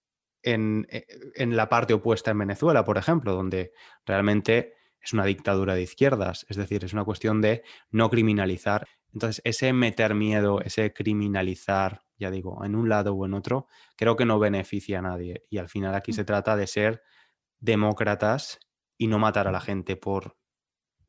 en, 0.43 0.87
eh, 0.91 1.07
en, 1.35 1.57
la 1.57 1.69
parte 1.69 1.95
opuesta 1.95 2.31
en 2.31 2.39
Venezuela, 2.39 2.85
por 2.85 2.99
ejemplo, 2.99 3.35
donde 3.35 3.73
realmente 4.07 4.75
es 5.01 5.13
una 5.13 5.25
dictadura 5.25 5.75
de 5.75 5.83
izquierdas, 5.83 6.47
es 6.49 6.57
decir, 6.57 6.85
es 6.85 6.93
una 6.93 7.05
cuestión 7.05 7.41
de 7.41 7.63
no 7.91 8.11
criminalizar. 8.11 8.87
Entonces, 9.13 9.41
ese 9.45 9.73
meter 9.73 10.15
miedo, 10.15 10.61
ese 10.61 10.93
criminalizar 10.93 12.03
ya 12.19 12.31
digo, 12.31 12.65
en 12.65 12.75
un 12.75 12.89
lado 12.89 13.15
o 13.15 13.25
en 13.25 13.35
otro, 13.35 13.69
creo 13.97 14.17
que 14.17 14.25
no 14.25 14.39
beneficia 14.39 14.99
a 14.99 15.03
nadie. 15.03 15.45
Y 15.49 15.59
al 15.59 15.69
final 15.69 15.95
aquí 15.95 16.13
se 16.13 16.25
trata 16.25 16.57
de 16.57 16.67
ser 16.67 17.03
demócratas 17.61 18.59
y 18.97 19.07
no 19.07 19.19
matar 19.19 19.47
a 19.47 19.53
la 19.53 19.61
gente 19.61 19.97
por, 19.97 20.37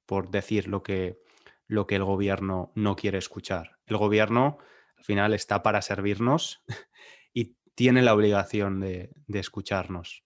por 0.10 0.32
decir 0.32 0.68
lo 0.68 0.82
que, 0.82 1.22
lo 1.68 1.86
que 1.86 1.96
el 1.96 2.04
gobierno 2.04 2.72
no 2.74 2.96
quiere 2.96 3.20
escuchar. 3.20 3.78
El 3.86 3.98
gobierno 3.98 4.58
al 4.98 5.04
final 5.04 5.36
está 5.36 5.62
para 5.62 5.84
servirnos 5.84 6.64
y 7.32 7.58
tiene 7.76 8.02
la 8.02 8.16
obligación 8.16 8.80
de, 8.80 9.12
de 9.28 9.40
escucharnos. 9.40 10.24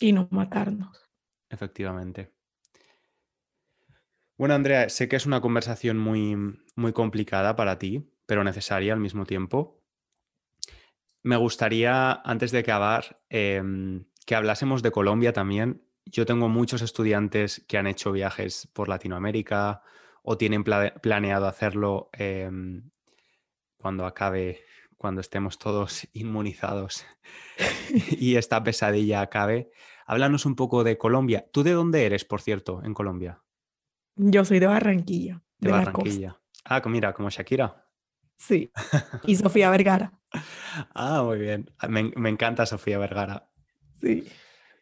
Y 0.00 0.10
no 0.12 0.26
matarnos. 0.32 1.08
Efectivamente. 1.48 2.34
Bueno, 4.36 4.56
Andrea, 4.56 4.88
sé 4.88 5.08
que 5.08 5.14
es 5.14 5.24
una 5.24 5.40
conversación 5.40 5.96
muy, 5.96 6.34
muy 6.74 6.92
complicada 6.92 7.54
para 7.54 7.78
ti, 7.78 8.10
pero 8.26 8.42
necesaria 8.42 8.92
al 8.92 8.98
mismo 8.98 9.24
tiempo. 9.24 9.84
Me 11.22 11.36
gustaría, 11.36 12.10
antes 12.24 12.50
de 12.50 12.58
acabar, 12.58 13.20
em, 13.28 14.06
que 14.26 14.34
hablásemos 14.34 14.82
de 14.82 14.90
Colombia 14.90 15.32
también. 15.32 15.86
Yo 16.04 16.26
tengo 16.26 16.48
muchos 16.48 16.82
estudiantes 16.82 17.64
que 17.68 17.78
han 17.78 17.86
hecho 17.86 18.12
viajes 18.12 18.68
por 18.72 18.88
Latinoamérica 18.88 19.82
o 20.22 20.36
tienen 20.36 20.64
planeado 20.64 21.46
hacerlo 21.46 22.10
em, 22.12 22.90
cuando 23.76 24.06
acabe, 24.06 24.60
cuando 24.96 25.20
estemos 25.20 25.58
todos 25.58 26.08
inmunizados 26.12 27.06
y 28.10 28.36
esta 28.36 28.62
pesadilla 28.62 29.20
acabe. 29.20 29.70
Háblanos 30.06 30.44
un 30.44 30.56
poco 30.56 30.82
de 30.82 30.98
Colombia. 30.98 31.46
¿Tú 31.52 31.62
de 31.62 31.72
dónde 31.72 32.04
eres, 32.04 32.24
por 32.24 32.40
cierto, 32.40 32.82
en 32.84 32.94
Colombia? 32.94 33.42
Yo 34.16 34.44
soy 34.44 34.58
de 34.58 34.66
Barranquilla. 34.66 35.40
De, 35.58 35.70
Barranquilla. 35.70 36.40
Ah, 36.64 36.82
mira, 36.86 37.12
como 37.12 37.30
Shakira. 37.30 37.86
Sí. 38.36 38.72
Y 39.24 39.36
Sofía 39.36 39.70
Vergara. 39.70 40.12
ah, 40.94 41.22
muy 41.22 41.38
bien. 41.38 41.70
Ah, 41.78 41.88
me, 41.88 42.28
encanta 42.28 42.66
Sofía 42.66 42.98
Vergara. 42.98 43.48
Sí. 44.00 44.26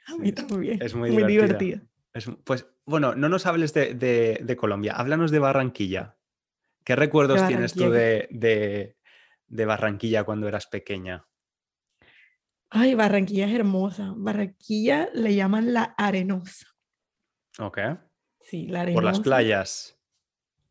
A 0.08 0.16
mí 0.16 0.32
también. 0.32 0.82
Es 0.82 0.94
muy, 0.94 1.10
divertida. 1.10 1.82
pues 2.44 2.66
bueno, 2.84 3.14
no 3.14 3.28
nos 3.28 3.46
hables 3.46 3.74
de, 3.74 4.56
Colombia, 4.58 4.94
háblanos 4.94 5.30
de 5.30 5.38
Barranquilla. 5.38 6.16
¿Qué 6.84 6.96
recuerdos 6.96 7.46
tienes 7.46 7.74
tú 7.74 7.90
de, 7.90 8.96
de 9.46 9.64
Barranquilla 9.64 10.24
cuando 10.24 10.48
eras 10.48 10.66
pequeña? 10.66 11.28
Ay, 12.70 12.94
Barranquilla 12.94 13.46
es 13.46 13.54
hermosa. 13.54 14.12
Barranquilla 14.16 15.08
le 15.14 15.34
llaman 15.34 15.72
la 15.72 15.94
arenosa. 15.96 16.66
Ok. 17.58 17.78
Sí, 18.40 18.66
la 18.66 18.86
Por 18.92 19.04
las 19.04 19.20
playas. 19.20 19.98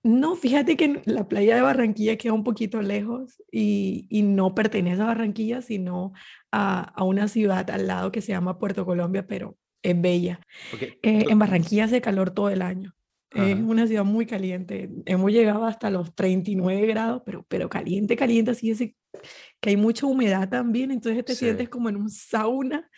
No, 0.03 0.35
fíjate 0.35 0.77
que 0.77 1.01
la 1.05 1.27
playa 1.27 1.55
de 1.55 1.61
Barranquilla 1.61 2.17
queda 2.17 2.33
un 2.33 2.43
poquito 2.43 2.81
lejos 2.81 3.43
y, 3.51 4.07
no 4.23 4.55
pertenece 4.55 5.01
a 5.01 5.05
Barranquilla, 5.05 5.61
sino 5.61 6.13
a, 6.51 7.03
una 7.03 7.27
ciudad 7.27 7.69
al 7.69 7.87
lado 7.87 8.11
que 8.11 8.21
se 8.21 8.31
llama 8.31 8.59
Puerto 8.59 8.85
Colombia, 8.85 9.25
pero 9.27 9.57
es 9.81 9.99
bella. 9.99 10.39
Eh, 10.81 11.25
en 11.29 11.39
Barranquilla 11.39 11.85
hace 11.85 12.01
calor 12.01 12.31
todo 12.31 12.49
el 12.49 12.61
año. 12.61 12.93
Es 13.31 13.55
una 13.59 13.85
ciudad 13.85 14.05
muy 14.05 14.25
caliente. 14.25 14.89
Hemos 15.05 15.31
llegado 15.31 15.65
hasta 15.65 15.91
los 15.91 16.15
39 16.15 16.87
grados, 16.87 17.21
pero, 17.25 17.45
pero 17.47 17.69
caliente, 17.69 18.15
caliente, 18.15 18.51
así 18.51 18.71
es 18.71 18.79
que 18.79 19.69
hay 19.69 19.77
mucha 19.77 20.07
humedad 20.07 20.49
también, 20.49 20.91
entonces 20.91 21.23
te 21.23 21.35
sientes 21.35 21.69
como 21.69 21.89
en 21.89 21.97
un 21.97 22.09
sauna. 22.09 22.89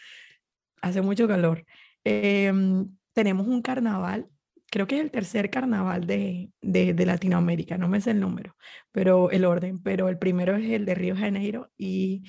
Hace 0.82 1.02
mucho 1.02 1.28
calor. 1.28 1.66
Em, 2.06 2.88
tenemos 3.14 3.48
un 3.48 3.62
carnaval 3.62 4.30
creo 4.72 4.88
que 4.88 4.98
es 4.98 5.02
el 5.02 5.12
tercer 5.12 5.50
carnaval 5.50 6.06
de, 6.06 6.52
de, 6.62 7.06
Latinoamérica, 7.06 7.78
no 7.80 7.88
me 7.88 8.02
sé 8.02 8.12
el 8.12 8.20
número, 8.20 8.56
pero 8.92 9.32
el 9.32 9.46
orden, 9.46 9.82
pero 9.82 10.10
el 10.10 10.20
primero 10.20 10.56
es 10.56 10.70
el 10.70 10.86
de 10.86 10.96
Río 10.96 11.16
Janeiro 11.16 11.72
y, 11.76 12.24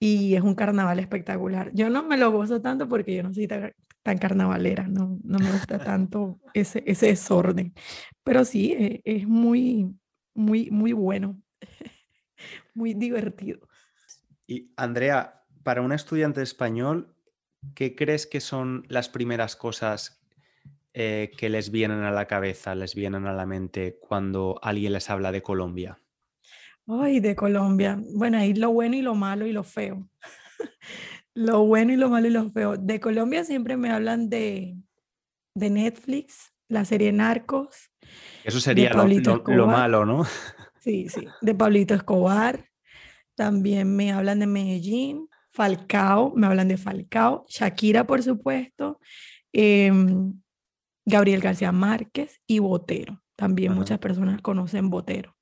y 0.00 0.34
es 0.34 0.42
un 0.42 0.54
carnaval 0.54 0.98
espectacular. 0.98 1.70
Yo 1.74 1.90
no 1.90 2.02
me 2.02 2.16
lo 2.16 2.32
gozo 2.32 2.62
tanto 2.62 2.88
porque 2.88 3.14
yo 3.14 3.22
no 3.22 3.34
soy 3.34 3.46
tan, 3.46 3.72
carnavalera, 4.18 4.88
no, 4.88 5.18
no, 5.22 5.38
me 5.38 5.52
gusta 5.52 5.78
tanto 5.78 6.40
ese, 6.54 6.82
ese 6.86 7.08
desorden, 7.08 7.74
pero 8.24 8.44
sí, 8.44 8.72
e, 8.72 9.02
es 9.04 9.28
muy, 9.28 9.94
muy, 10.34 10.70
muy 10.70 10.92
bueno, 10.92 11.40
muy 12.74 12.94
divertido. 12.94 13.60
Y 14.46 14.72
Andrea, 14.76 15.44
para 15.62 15.82
un 15.82 15.92
estudiante 15.92 16.42
español, 16.42 17.14
¿qué 17.74 17.94
crees 17.94 18.26
que 18.26 18.40
son 18.40 18.84
las 18.88 19.08
primeras 19.10 19.54
cosas 19.54 20.24
eh, 20.94 21.30
que 21.36 21.50
les 21.50 21.70
vienen 21.70 22.00
a 22.00 22.10
la 22.10 22.26
cabeza, 22.26 22.74
les 22.74 22.94
vienen 22.94 23.26
a 23.26 23.34
la 23.34 23.46
mente 23.46 23.98
cuando 24.00 24.58
alguien 24.62 24.94
les 24.94 25.10
habla 25.10 25.30
de 25.30 25.42
Colombia? 25.42 26.00
Ay, 26.92 27.20
de 27.20 27.36
Colombia. 27.36 28.02
Bueno, 28.14 28.38
ahí 28.38 28.52
lo 28.54 28.72
bueno 28.72 28.96
y 28.96 29.02
lo 29.02 29.14
malo 29.14 29.46
y 29.46 29.52
lo 29.52 29.62
feo. 29.62 30.08
lo 31.34 31.64
bueno 31.64 31.92
y 31.92 31.96
lo 31.96 32.08
malo 32.08 32.26
y 32.26 32.30
lo 32.30 32.50
feo. 32.50 32.76
De 32.76 32.98
Colombia 32.98 33.44
siempre 33.44 33.76
me 33.76 33.90
hablan 33.90 34.28
de, 34.28 34.76
de 35.54 35.70
Netflix, 35.70 36.52
la 36.68 36.84
serie 36.84 37.12
Narcos. 37.12 37.90
Eso 38.42 38.58
sería 38.58 38.90
lo, 38.92 39.66
malo, 39.66 40.04
¿no? 40.04 40.24
sí, 40.80 41.08
sí. 41.14 41.28
De 41.40 41.54
Pablito 41.54 41.94
Escobar. 41.94 42.68
También 43.36 43.94
me 43.94 44.10
hablan 44.12 44.40
de 44.40 44.46
Medellín. 44.46 45.28
Falcao, 45.50 46.32
me 46.34 46.46
hablan 46.46 46.68
de 46.68 46.76
Falcao. 46.76 47.44
Shakira, 47.48 48.04
por 48.06 48.22
supuesto. 48.22 48.98
Em, 49.52 50.40
Gabriel 51.04 51.40
García 51.40 51.70
Márquez 51.70 52.40
y 52.46 52.58
Botero. 52.58 53.22
También 53.36 53.74
muchas 53.74 53.98
personas 53.98 54.42
conocen 54.42 54.90
Botero. 54.90 55.36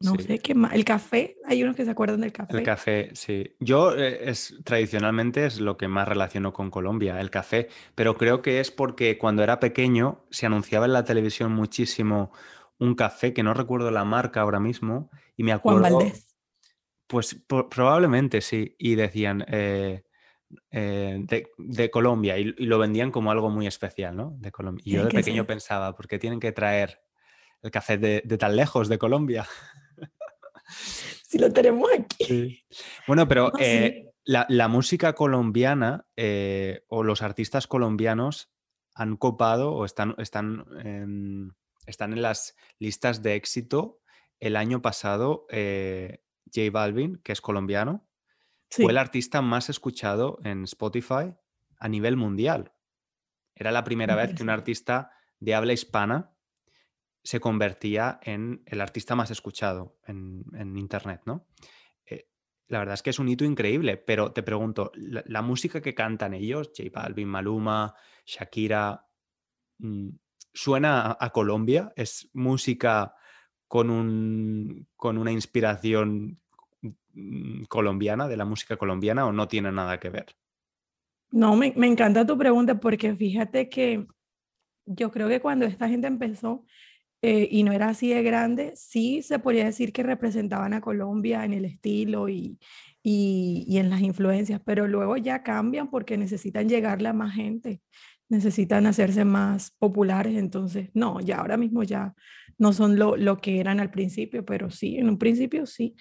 No 0.00 0.14
sé 0.16 0.38
qué 0.38 0.54
más. 0.54 0.72
El 0.74 0.84
café, 0.84 1.36
hay 1.44 1.62
unos 1.62 1.74
que 1.74 1.84
se 1.84 1.90
acuerdan 1.90 2.20
del 2.20 2.32
café. 2.32 2.56
El 2.56 2.62
café, 2.62 3.10
sí. 3.14 3.56
Yo 3.58 3.96
eh, 3.96 4.30
es 4.30 4.54
tradicionalmente 4.64 5.46
es 5.46 5.60
lo 5.60 5.76
que 5.76 5.88
más 5.88 6.06
relaciono 6.06 6.52
con 6.52 6.70
Colombia, 6.70 7.20
el 7.20 7.30
café. 7.30 7.68
Pero 7.94 8.16
creo 8.16 8.40
que 8.40 8.60
es 8.60 8.70
porque 8.70 9.18
cuando 9.18 9.42
era 9.42 9.58
pequeño 9.58 10.24
se 10.30 10.46
anunciaba 10.46 10.86
en 10.86 10.92
la 10.92 11.04
televisión 11.04 11.52
muchísimo 11.52 12.32
un 12.78 12.94
café 12.94 13.32
que 13.34 13.42
no 13.42 13.54
recuerdo 13.54 13.90
la 13.90 14.04
marca 14.04 14.40
ahora 14.40 14.60
mismo 14.60 15.10
y 15.36 15.42
me 15.42 15.52
acuerdo. 15.52 15.80
Juan 15.80 15.92
Valdés. 15.92 16.28
Pues 17.08 17.42
probablemente 17.48 18.40
sí. 18.40 18.76
Y 18.78 18.94
decían 18.94 19.44
eh, 19.48 20.04
eh, 20.70 21.26
de, 21.56 21.90
Colombia 21.90 22.38
y, 22.38 22.44
lo 22.44 22.78
vendían 22.78 23.10
como 23.10 23.30
algo 23.30 23.50
muy 23.50 23.66
especial, 23.66 24.16
¿no? 24.16 24.34
De 24.38 24.50
Colombia. 24.50 24.82
Y 24.86 24.92
yo 24.92 25.04
de 25.04 25.10
pequeño 25.10 25.44
pensaba, 25.44 25.94
¿por 25.94 26.08
qué 26.08 26.18
tienen 26.18 26.40
que 26.40 26.52
traer 26.52 27.02
el 27.62 27.70
café 27.70 27.98
de, 27.98 28.20
tan 28.38 28.56
lejos 28.56 28.88
de 28.88 28.98
Colombia? 28.98 29.46
Si 31.28 31.38
lo 31.38 31.52
tenemos 31.52 31.90
aquí. 31.92 32.64
Bueno, 33.06 33.28
pero 33.28 33.52
eh, 33.58 34.12
la, 34.24 34.68
música 34.68 35.12
colombiana 35.12 36.06
eh, 36.16 36.84
o 36.88 37.02
los 37.02 37.20
artistas 37.20 37.66
colombianos 37.66 38.50
han 38.94 39.18
copado 39.18 39.74
o 39.74 39.84
están, 39.84 40.14
están, 40.16 41.54
están 41.86 42.12
en 42.14 42.22
las 42.22 42.56
listas 42.78 43.22
de 43.22 43.34
éxito. 43.34 44.00
El 44.40 44.56
año 44.56 44.80
pasado, 44.80 45.46
J 45.50 46.70
Balvin, 46.72 47.20
que 47.22 47.32
es 47.32 47.42
colombiano, 47.42 48.08
fue 48.70 48.92
el 48.92 48.98
artista 48.98 49.42
más 49.42 49.68
escuchado 49.68 50.38
en 50.44 50.64
Spotify 50.64 51.34
a 51.78 51.88
nivel 51.88 52.16
mundial. 52.16 52.72
Era 53.54 53.72
la 53.72 53.84
primera 53.84 54.14
vez 54.14 54.34
que 54.34 54.42
un 54.42 54.50
artista 54.50 55.10
de 55.40 55.54
habla 55.54 55.72
hispana 55.72 56.32
se 57.28 57.40
convertía 57.40 58.18
en 58.22 58.62
el 58.66 58.80
artista 58.80 59.14
más 59.14 59.30
escuchado 59.30 59.98
en, 60.06 60.76
Internet, 60.76 61.22
¿no? 61.26 61.46
Eh, 62.06 62.28
la 62.68 62.78
verdad 62.78 62.94
es 62.94 63.02
que 63.02 63.10
es 63.10 63.18
un 63.18 63.28
hito 63.28 63.44
increíble, 63.44 63.96
pero 63.96 64.32
te 64.32 64.42
pregunto, 64.42 64.92
la, 64.94 65.42
música 65.42 65.80
que 65.80 65.94
cantan 65.94 66.34
ellos, 66.34 66.70
J 66.76 66.90
Balvin, 66.92 67.28
Maluma, 67.28 67.94
Shakira, 68.24 69.06
mm, 69.78 70.10
¿suena 70.52 71.16
a, 71.18 71.30
Colombia? 71.30 71.92
¿Es 71.96 72.30
música 72.32 73.14
con, 73.66 73.90
un, 73.90 74.88
con 74.96 75.18
una 75.18 75.32
inspiración 75.32 76.40
Mm, 77.18 77.64
colombiana, 77.64 78.28
de 78.28 78.36
la 78.36 78.44
música 78.44 78.76
colombiana, 78.76 79.26
o 79.26 79.32
no 79.32 79.48
tiene 79.48 79.72
nada 79.72 79.98
que 79.98 80.08
ver? 80.08 80.36
No, 81.32 81.56
me, 81.56 81.74
encanta 81.76 82.24
tu 82.24 82.38
pregunta 82.38 82.78
porque 82.78 83.14
fíjate 83.16 83.68
que 83.68 84.06
yo 84.86 85.10
creo 85.10 85.28
que 85.28 85.40
cuando 85.40 85.66
esta 85.66 85.88
gente 85.88 86.06
empezó 86.06 86.64
eh, 87.22 87.48
y 87.50 87.62
no 87.62 87.72
era 87.72 87.88
así 87.88 88.10
de 88.10 88.22
grande, 88.22 88.72
sí 88.76 89.22
se 89.22 89.38
podría 89.38 89.64
decir 89.64 89.92
que 89.92 90.02
representaban 90.02 90.72
a 90.72 90.80
Colombia 90.80 91.44
en 91.44 91.52
el 91.52 91.64
estilo 91.64 92.28
y, 92.28 92.58
y, 93.02 93.76
en 93.78 93.90
las 93.90 94.00
influencias, 94.00 94.60
pero 94.64 94.86
luego 94.86 95.16
ya 95.16 95.42
cambian 95.42 95.90
porque 95.90 96.16
necesitan 96.16 96.68
llegarle 96.68 97.08
a 97.08 97.12
más 97.12 97.34
gente, 97.34 97.82
necesitan 98.28 98.86
hacerse 98.86 99.24
más 99.24 99.72
populares, 99.78 100.36
entonces 100.36 100.90
no, 100.94 101.20
ya 101.20 101.38
ahora 101.38 101.56
mismo 101.56 101.82
ya 101.82 102.14
no 102.58 102.72
son 102.72 102.98
lo, 102.98 103.16
lo 103.16 103.38
que 103.38 103.60
eran 103.60 103.80
al 103.80 103.90
principio, 103.90 104.44
pero 104.44 104.70
sí, 104.70 104.96
en 104.98 105.08
un 105.08 105.18
principio 105.18 105.66
sí 105.66 105.96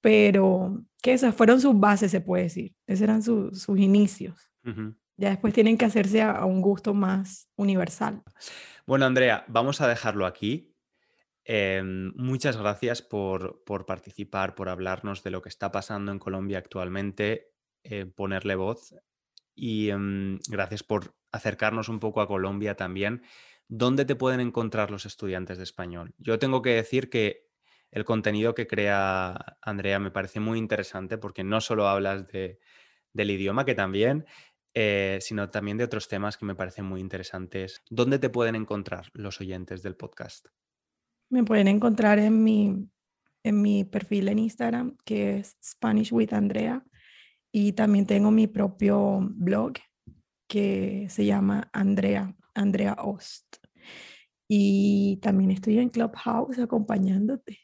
pero 0.00 0.84
que 1.02 1.12
esas 1.12 1.34
fueron 1.34 1.60
sus 1.60 1.78
bases, 1.78 2.10
se 2.10 2.20
puede 2.20 2.44
decir. 2.44 2.74
Esos 2.86 3.02
eran 3.02 3.22
sus 3.22 3.68
inicios. 3.76 4.50
Ya 5.18 5.30
después 5.30 5.52
tienen 5.52 5.76
que 5.76 5.84
hacerse 5.84 6.22
a, 6.22 6.44
un 6.44 6.62
gusto 6.62 6.94
más 6.94 7.50
universal. 7.56 8.22
Bueno, 8.86 9.04
Andrea, 9.04 9.44
vamos 9.48 9.80
a 9.80 9.88
dejarlo 9.88 10.26
aquí. 10.26 10.76
Em, 11.44 12.12
muchas 12.14 12.56
gracias 12.56 13.02
por, 13.02 13.64
participar, 13.84 14.54
por 14.54 14.68
hablarnos 14.68 15.24
de 15.24 15.30
lo 15.30 15.42
que 15.42 15.48
está 15.48 15.72
pasando 15.72 16.12
en 16.12 16.20
Colombia 16.20 16.58
actualmente, 16.58 17.50
eh, 17.82 18.06
ponerle 18.06 18.54
voz 18.54 18.94
y 19.56 19.90
em, 19.90 20.38
gracias 20.48 20.84
por 20.84 21.16
acercarnos 21.32 21.88
un 21.88 21.98
poco 21.98 22.20
a 22.20 22.28
Colombia 22.28 22.76
también. 22.76 23.22
¿Dónde 23.66 24.04
te 24.04 24.14
pueden 24.14 24.38
encontrar 24.38 24.92
los 24.92 25.04
estudiantes 25.04 25.58
de 25.58 25.64
español? 25.64 26.14
Yo 26.18 26.38
tengo 26.38 26.62
que 26.62 26.70
decir 26.70 27.10
que 27.10 27.48
el 27.90 28.04
contenido 28.04 28.54
que 28.54 28.68
crea 28.68 29.56
Andrea 29.62 29.98
me 29.98 30.12
parece 30.12 30.38
muy 30.38 30.58
interesante 30.58 31.18
porque 31.18 31.42
no 31.42 31.60
solo 31.60 31.88
hablas 31.88 32.28
de, 32.28 32.60
del 33.12 33.30
idioma, 33.30 33.64
que 33.64 33.74
también, 33.74 34.26
eh, 34.80 35.18
sino 35.20 35.50
también 35.50 35.76
de 35.76 35.82
otros 35.82 36.06
temas 36.06 36.36
que 36.36 36.44
me 36.44 36.54
parecen 36.54 36.84
muy 36.84 37.00
interesantes. 37.00 37.82
¿Dónde 37.90 38.20
te 38.20 38.30
pueden 38.30 38.54
encontrar 38.54 39.06
los 39.12 39.40
oyentes 39.40 39.82
del 39.82 39.96
podcast? 39.96 40.46
Me 41.30 41.42
pueden 41.42 41.66
encontrar 41.66 42.20
en 42.20 42.44
mi, 42.44 42.88
en 43.42 43.60
mi 43.60 43.82
perfil 43.82 44.28
en 44.28 44.38
Instagram, 44.38 44.96
que 45.04 45.38
es 45.38 45.56
Spanish 45.60 46.12
with 46.12 46.32
Andrea, 46.32 46.84
y 47.50 47.72
también 47.72 48.06
tengo 48.06 48.30
mi 48.30 48.46
propio 48.46 49.18
blog 49.20 49.72
que 50.46 51.08
se 51.10 51.26
llama 51.26 51.68
Andrea, 51.72 52.32
Andrea 52.54 52.98
Ost. 53.02 53.56
Y 54.46 55.16
también 55.16 55.50
estoy 55.50 55.80
en 55.80 55.88
Clubhouse 55.88 56.60
acompañándote. 56.60 57.58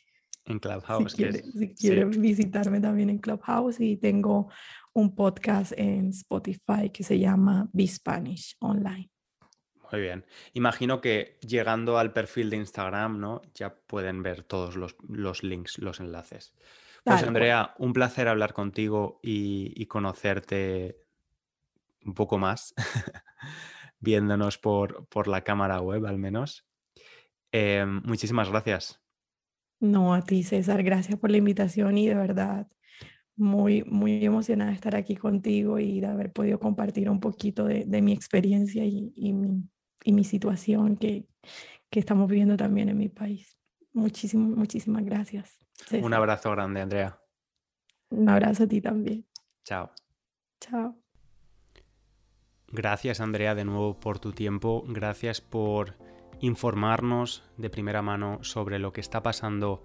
En 0.46 0.58
Clubhouse. 0.58 1.12
Si 1.12 1.16
quieres, 1.16 1.44
si 1.76 2.18
visitarme 2.18 2.80
también 2.80 3.08
en 3.08 3.18
Clubhouse 3.18 3.78
y 3.78 3.98
tengo 3.98 4.50
un 4.94 5.14
podcast 5.14 5.72
en 5.76 6.08
Spotify 6.10 6.90
que 6.92 7.02
se 7.02 7.18
llama 7.18 7.68
Be 7.72 7.86
Spanish 7.86 8.56
Online. 8.60 9.10
Muy 9.92 10.00
bien. 10.00 10.24
Imagino 10.54 11.00
que 11.00 11.38
llegando 11.40 11.98
al 11.98 12.12
perfil 12.12 12.50
de 12.50 12.56
Instagram, 12.56 13.20
¿no? 13.20 13.42
Ya 13.54 13.74
pueden 13.86 14.22
ver 14.22 14.42
todos 14.42 14.76
los, 14.76 15.42
links, 15.42 15.78
los 15.78 16.00
enlaces. 16.00 16.54
Pues 17.04 17.22
Andrea, 17.22 17.74
un 17.78 17.92
placer 17.92 18.28
hablar 18.28 18.54
contigo 18.54 19.20
y, 19.22 19.84
conocerte 19.86 21.04
un 22.04 22.14
poco 22.14 22.38
más, 22.38 22.74
viéndonos 24.00 24.58
por, 24.58 25.06
por 25.08 25.28
la 25.28 25.42
cámara 25.42 25.80
web 25.80 26.06
al 26.06 26.18
menos. 26.18 26.66
Em, 27.52 28.00
muchísimas 28.04 28.48
gracias. 28.48 29.00
No, 29.80 30.14
a 30.14 30.22
ti, 30.22 30.42
César, 30.44 30.82
gracias 30.82 31.18
por 31.18 31.30
la 31.30 31.36
invitación 31.36 31.98
y 31.98 32.08
de 32.08 32.14
verdad 32.14 32.68
muy, 33.36 33.82
muy 33.84 34.24
emocionada 34.24 34.70
de 34.70 34.76
estar 34.76 34.94
aquí 34.96 35.16
contigo 35.16 35.78
y 35.78 36.00
de 36.00 36.06
haber 36.06 36.32
podido 36.32 36.58
compartir 36.58 37.10
un 37.10 37.20
poquito 37.20 37.64
de, 37.64 37.84
mi 38.02 38.12
experiencia 38.12 38.84
y, 38.84 39.32
mi, 39.32 40.24
situación 40.24 40.96
que, 40.96 41.26
estamos 41.90 42.28
viviendo 42.28 42.56
también 42.56 42.88
en 42.88 42.98
mi 42.98 43.08
país. 43.08 43.56
Muchísimas, 43.92 44.56
muchísimas 44.56 45.04
gracias. 45.04 45.58
Un 45.92 46.12
abrazo 46.12 46.50
grande, 46.50 46.80
Andrea. 46.80 47.20
Un 48.10 48.28
abrazo 48.28 48.64
a 48.64 48.66
ti 48.66 48.80
también. 48.80 49.24
Chao. 49.64 49.90
Chao. 50.60 50.96
Gracias, 52.68 53.20
Andrea, 53.20 53.54
de 53.54 53.64
nuevo 53.64 54.00
por 54.00 54.18
tu 54.18 54.32
tiempo. 54.32 54.84
Gracias 54.88 55.40
por 55.40 55.96
informarnos 56.40 57.44
de 57.56 57.70
primera 57.70 58.02
mano 58.02 58.42
sobre 58.42 58.80
lo 58.80 58.92
que 58.92 59.00
está 59.00 59.22
pasando 59.22 59.84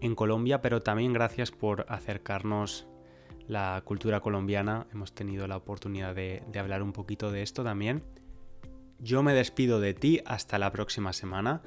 en 0.00 0.14
Colombia, 0.14 0.60
pero 0.60 0.82
también 0.82 1.12
gracias 1.12 1.50
por 1.50 1.86
acercarnos 1.88 2.86
la 3.46 3.82
cultura 3.84 4.20
colombiana. 4.20 4.86
Hemos 4.92 5.14
tenido 5.14 5.46
la 5.48 5.56
oportunidad 5.56 6.14
de, 6.14 6.42
hablar 6.58 6.82
un 6.82 6.92
poquito 6.92 7.32
de 7.32 7.42
esto 7.42 7.64
también. 7.64 8.04
Yo 8.98 9.22
me 9.22 9.32
despido 9.32 9.80
de 9.80 9.94
ti 9.94 10.20
hasta 10.26 10.58
la 10.58 10.70
próxima 10.70 11.12
semana. 11.12 11.62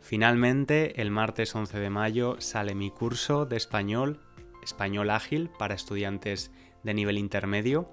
Finalmente, 0.00 1.00
el 1.00 1.10
martes 1.10 1.54
11 1.54 1.78
de 1.78 1.90
mayo 1.90 2.36
sale 2.40 2.74
mi 2.74 2.90
curso 2.90 3.46
de 3.46 3.56
español, 3.56 4.20
español 4.62 5.10
ágil 5.10 5.48
para 5.58 5.74
estudiantes 5.74 6.50
de 6.82 6.94
nivel 6.94 7.18
intermedio. 7.18 7.88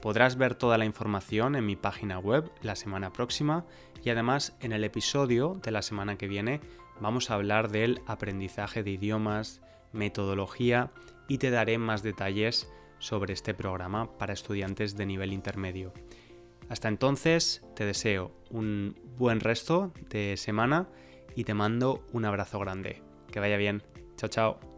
Podrás 0.00 0.36
ver 0.36 0.54
toda 0.54 0.78
la 0.78 0.86
información 0.86 1.56
en 1.56 1.66
mi 1.66 1.76
página 1.76 2.18
web 2.18 2.50
la 2.62 2.76
semana 2.76 3.12
próxima 3.12 3.66
y 4.02 4.08
además 4.08 4.56
en 4.60 4.72
el 4.72 4.84
episodio 4.84 5.60
de 5.62 5.70
la 5.70 5.82
semana 5.82 6.16
que 6.16 6.28
viene 6.28 6.62
vamos 7.00 7.30
a 7.30 7.34
hablar 7.34 7.70
del 7.70 8.02
aprendizaje 8.06 8.82
de 8.82 8.92
idiomas, 8.92 9.60
metodología 9.92 10.90
y 11.28 11.38
te 11.38 11.50
daré 11.50 11.78
más 11.78 12.02
detalles 12.02 12.70
sobre 12.98 13.32
este 13.32 13.54
programa 13.54 14.16
para 14.18 14.32
estudiantes 14.32 14.96
de 14.96 15.06
nivel 15.06 15.32
intermedio. 15.32 15.92
Hasta 16.68 16.88
entonces 16.88 17.64
te 17.74 17.84
deseo 17.84 18.32
un 18.50 18.94
buen 19.16 19.40
resto 19.40 19.92
de 20.08 20.36
semana 20.36 20.88
y 21.34 21.44
te 21.44 21.54
mando 21.54 22.04
un 22.12 22.24
abrazo 22.24 22.58
grande. 22.60 23.02
Que 23.32 23.40
vaya 23.40 23.56
bien. 23.56 23.82
Chao, 24.16 24.28
chao. 24.28 24.69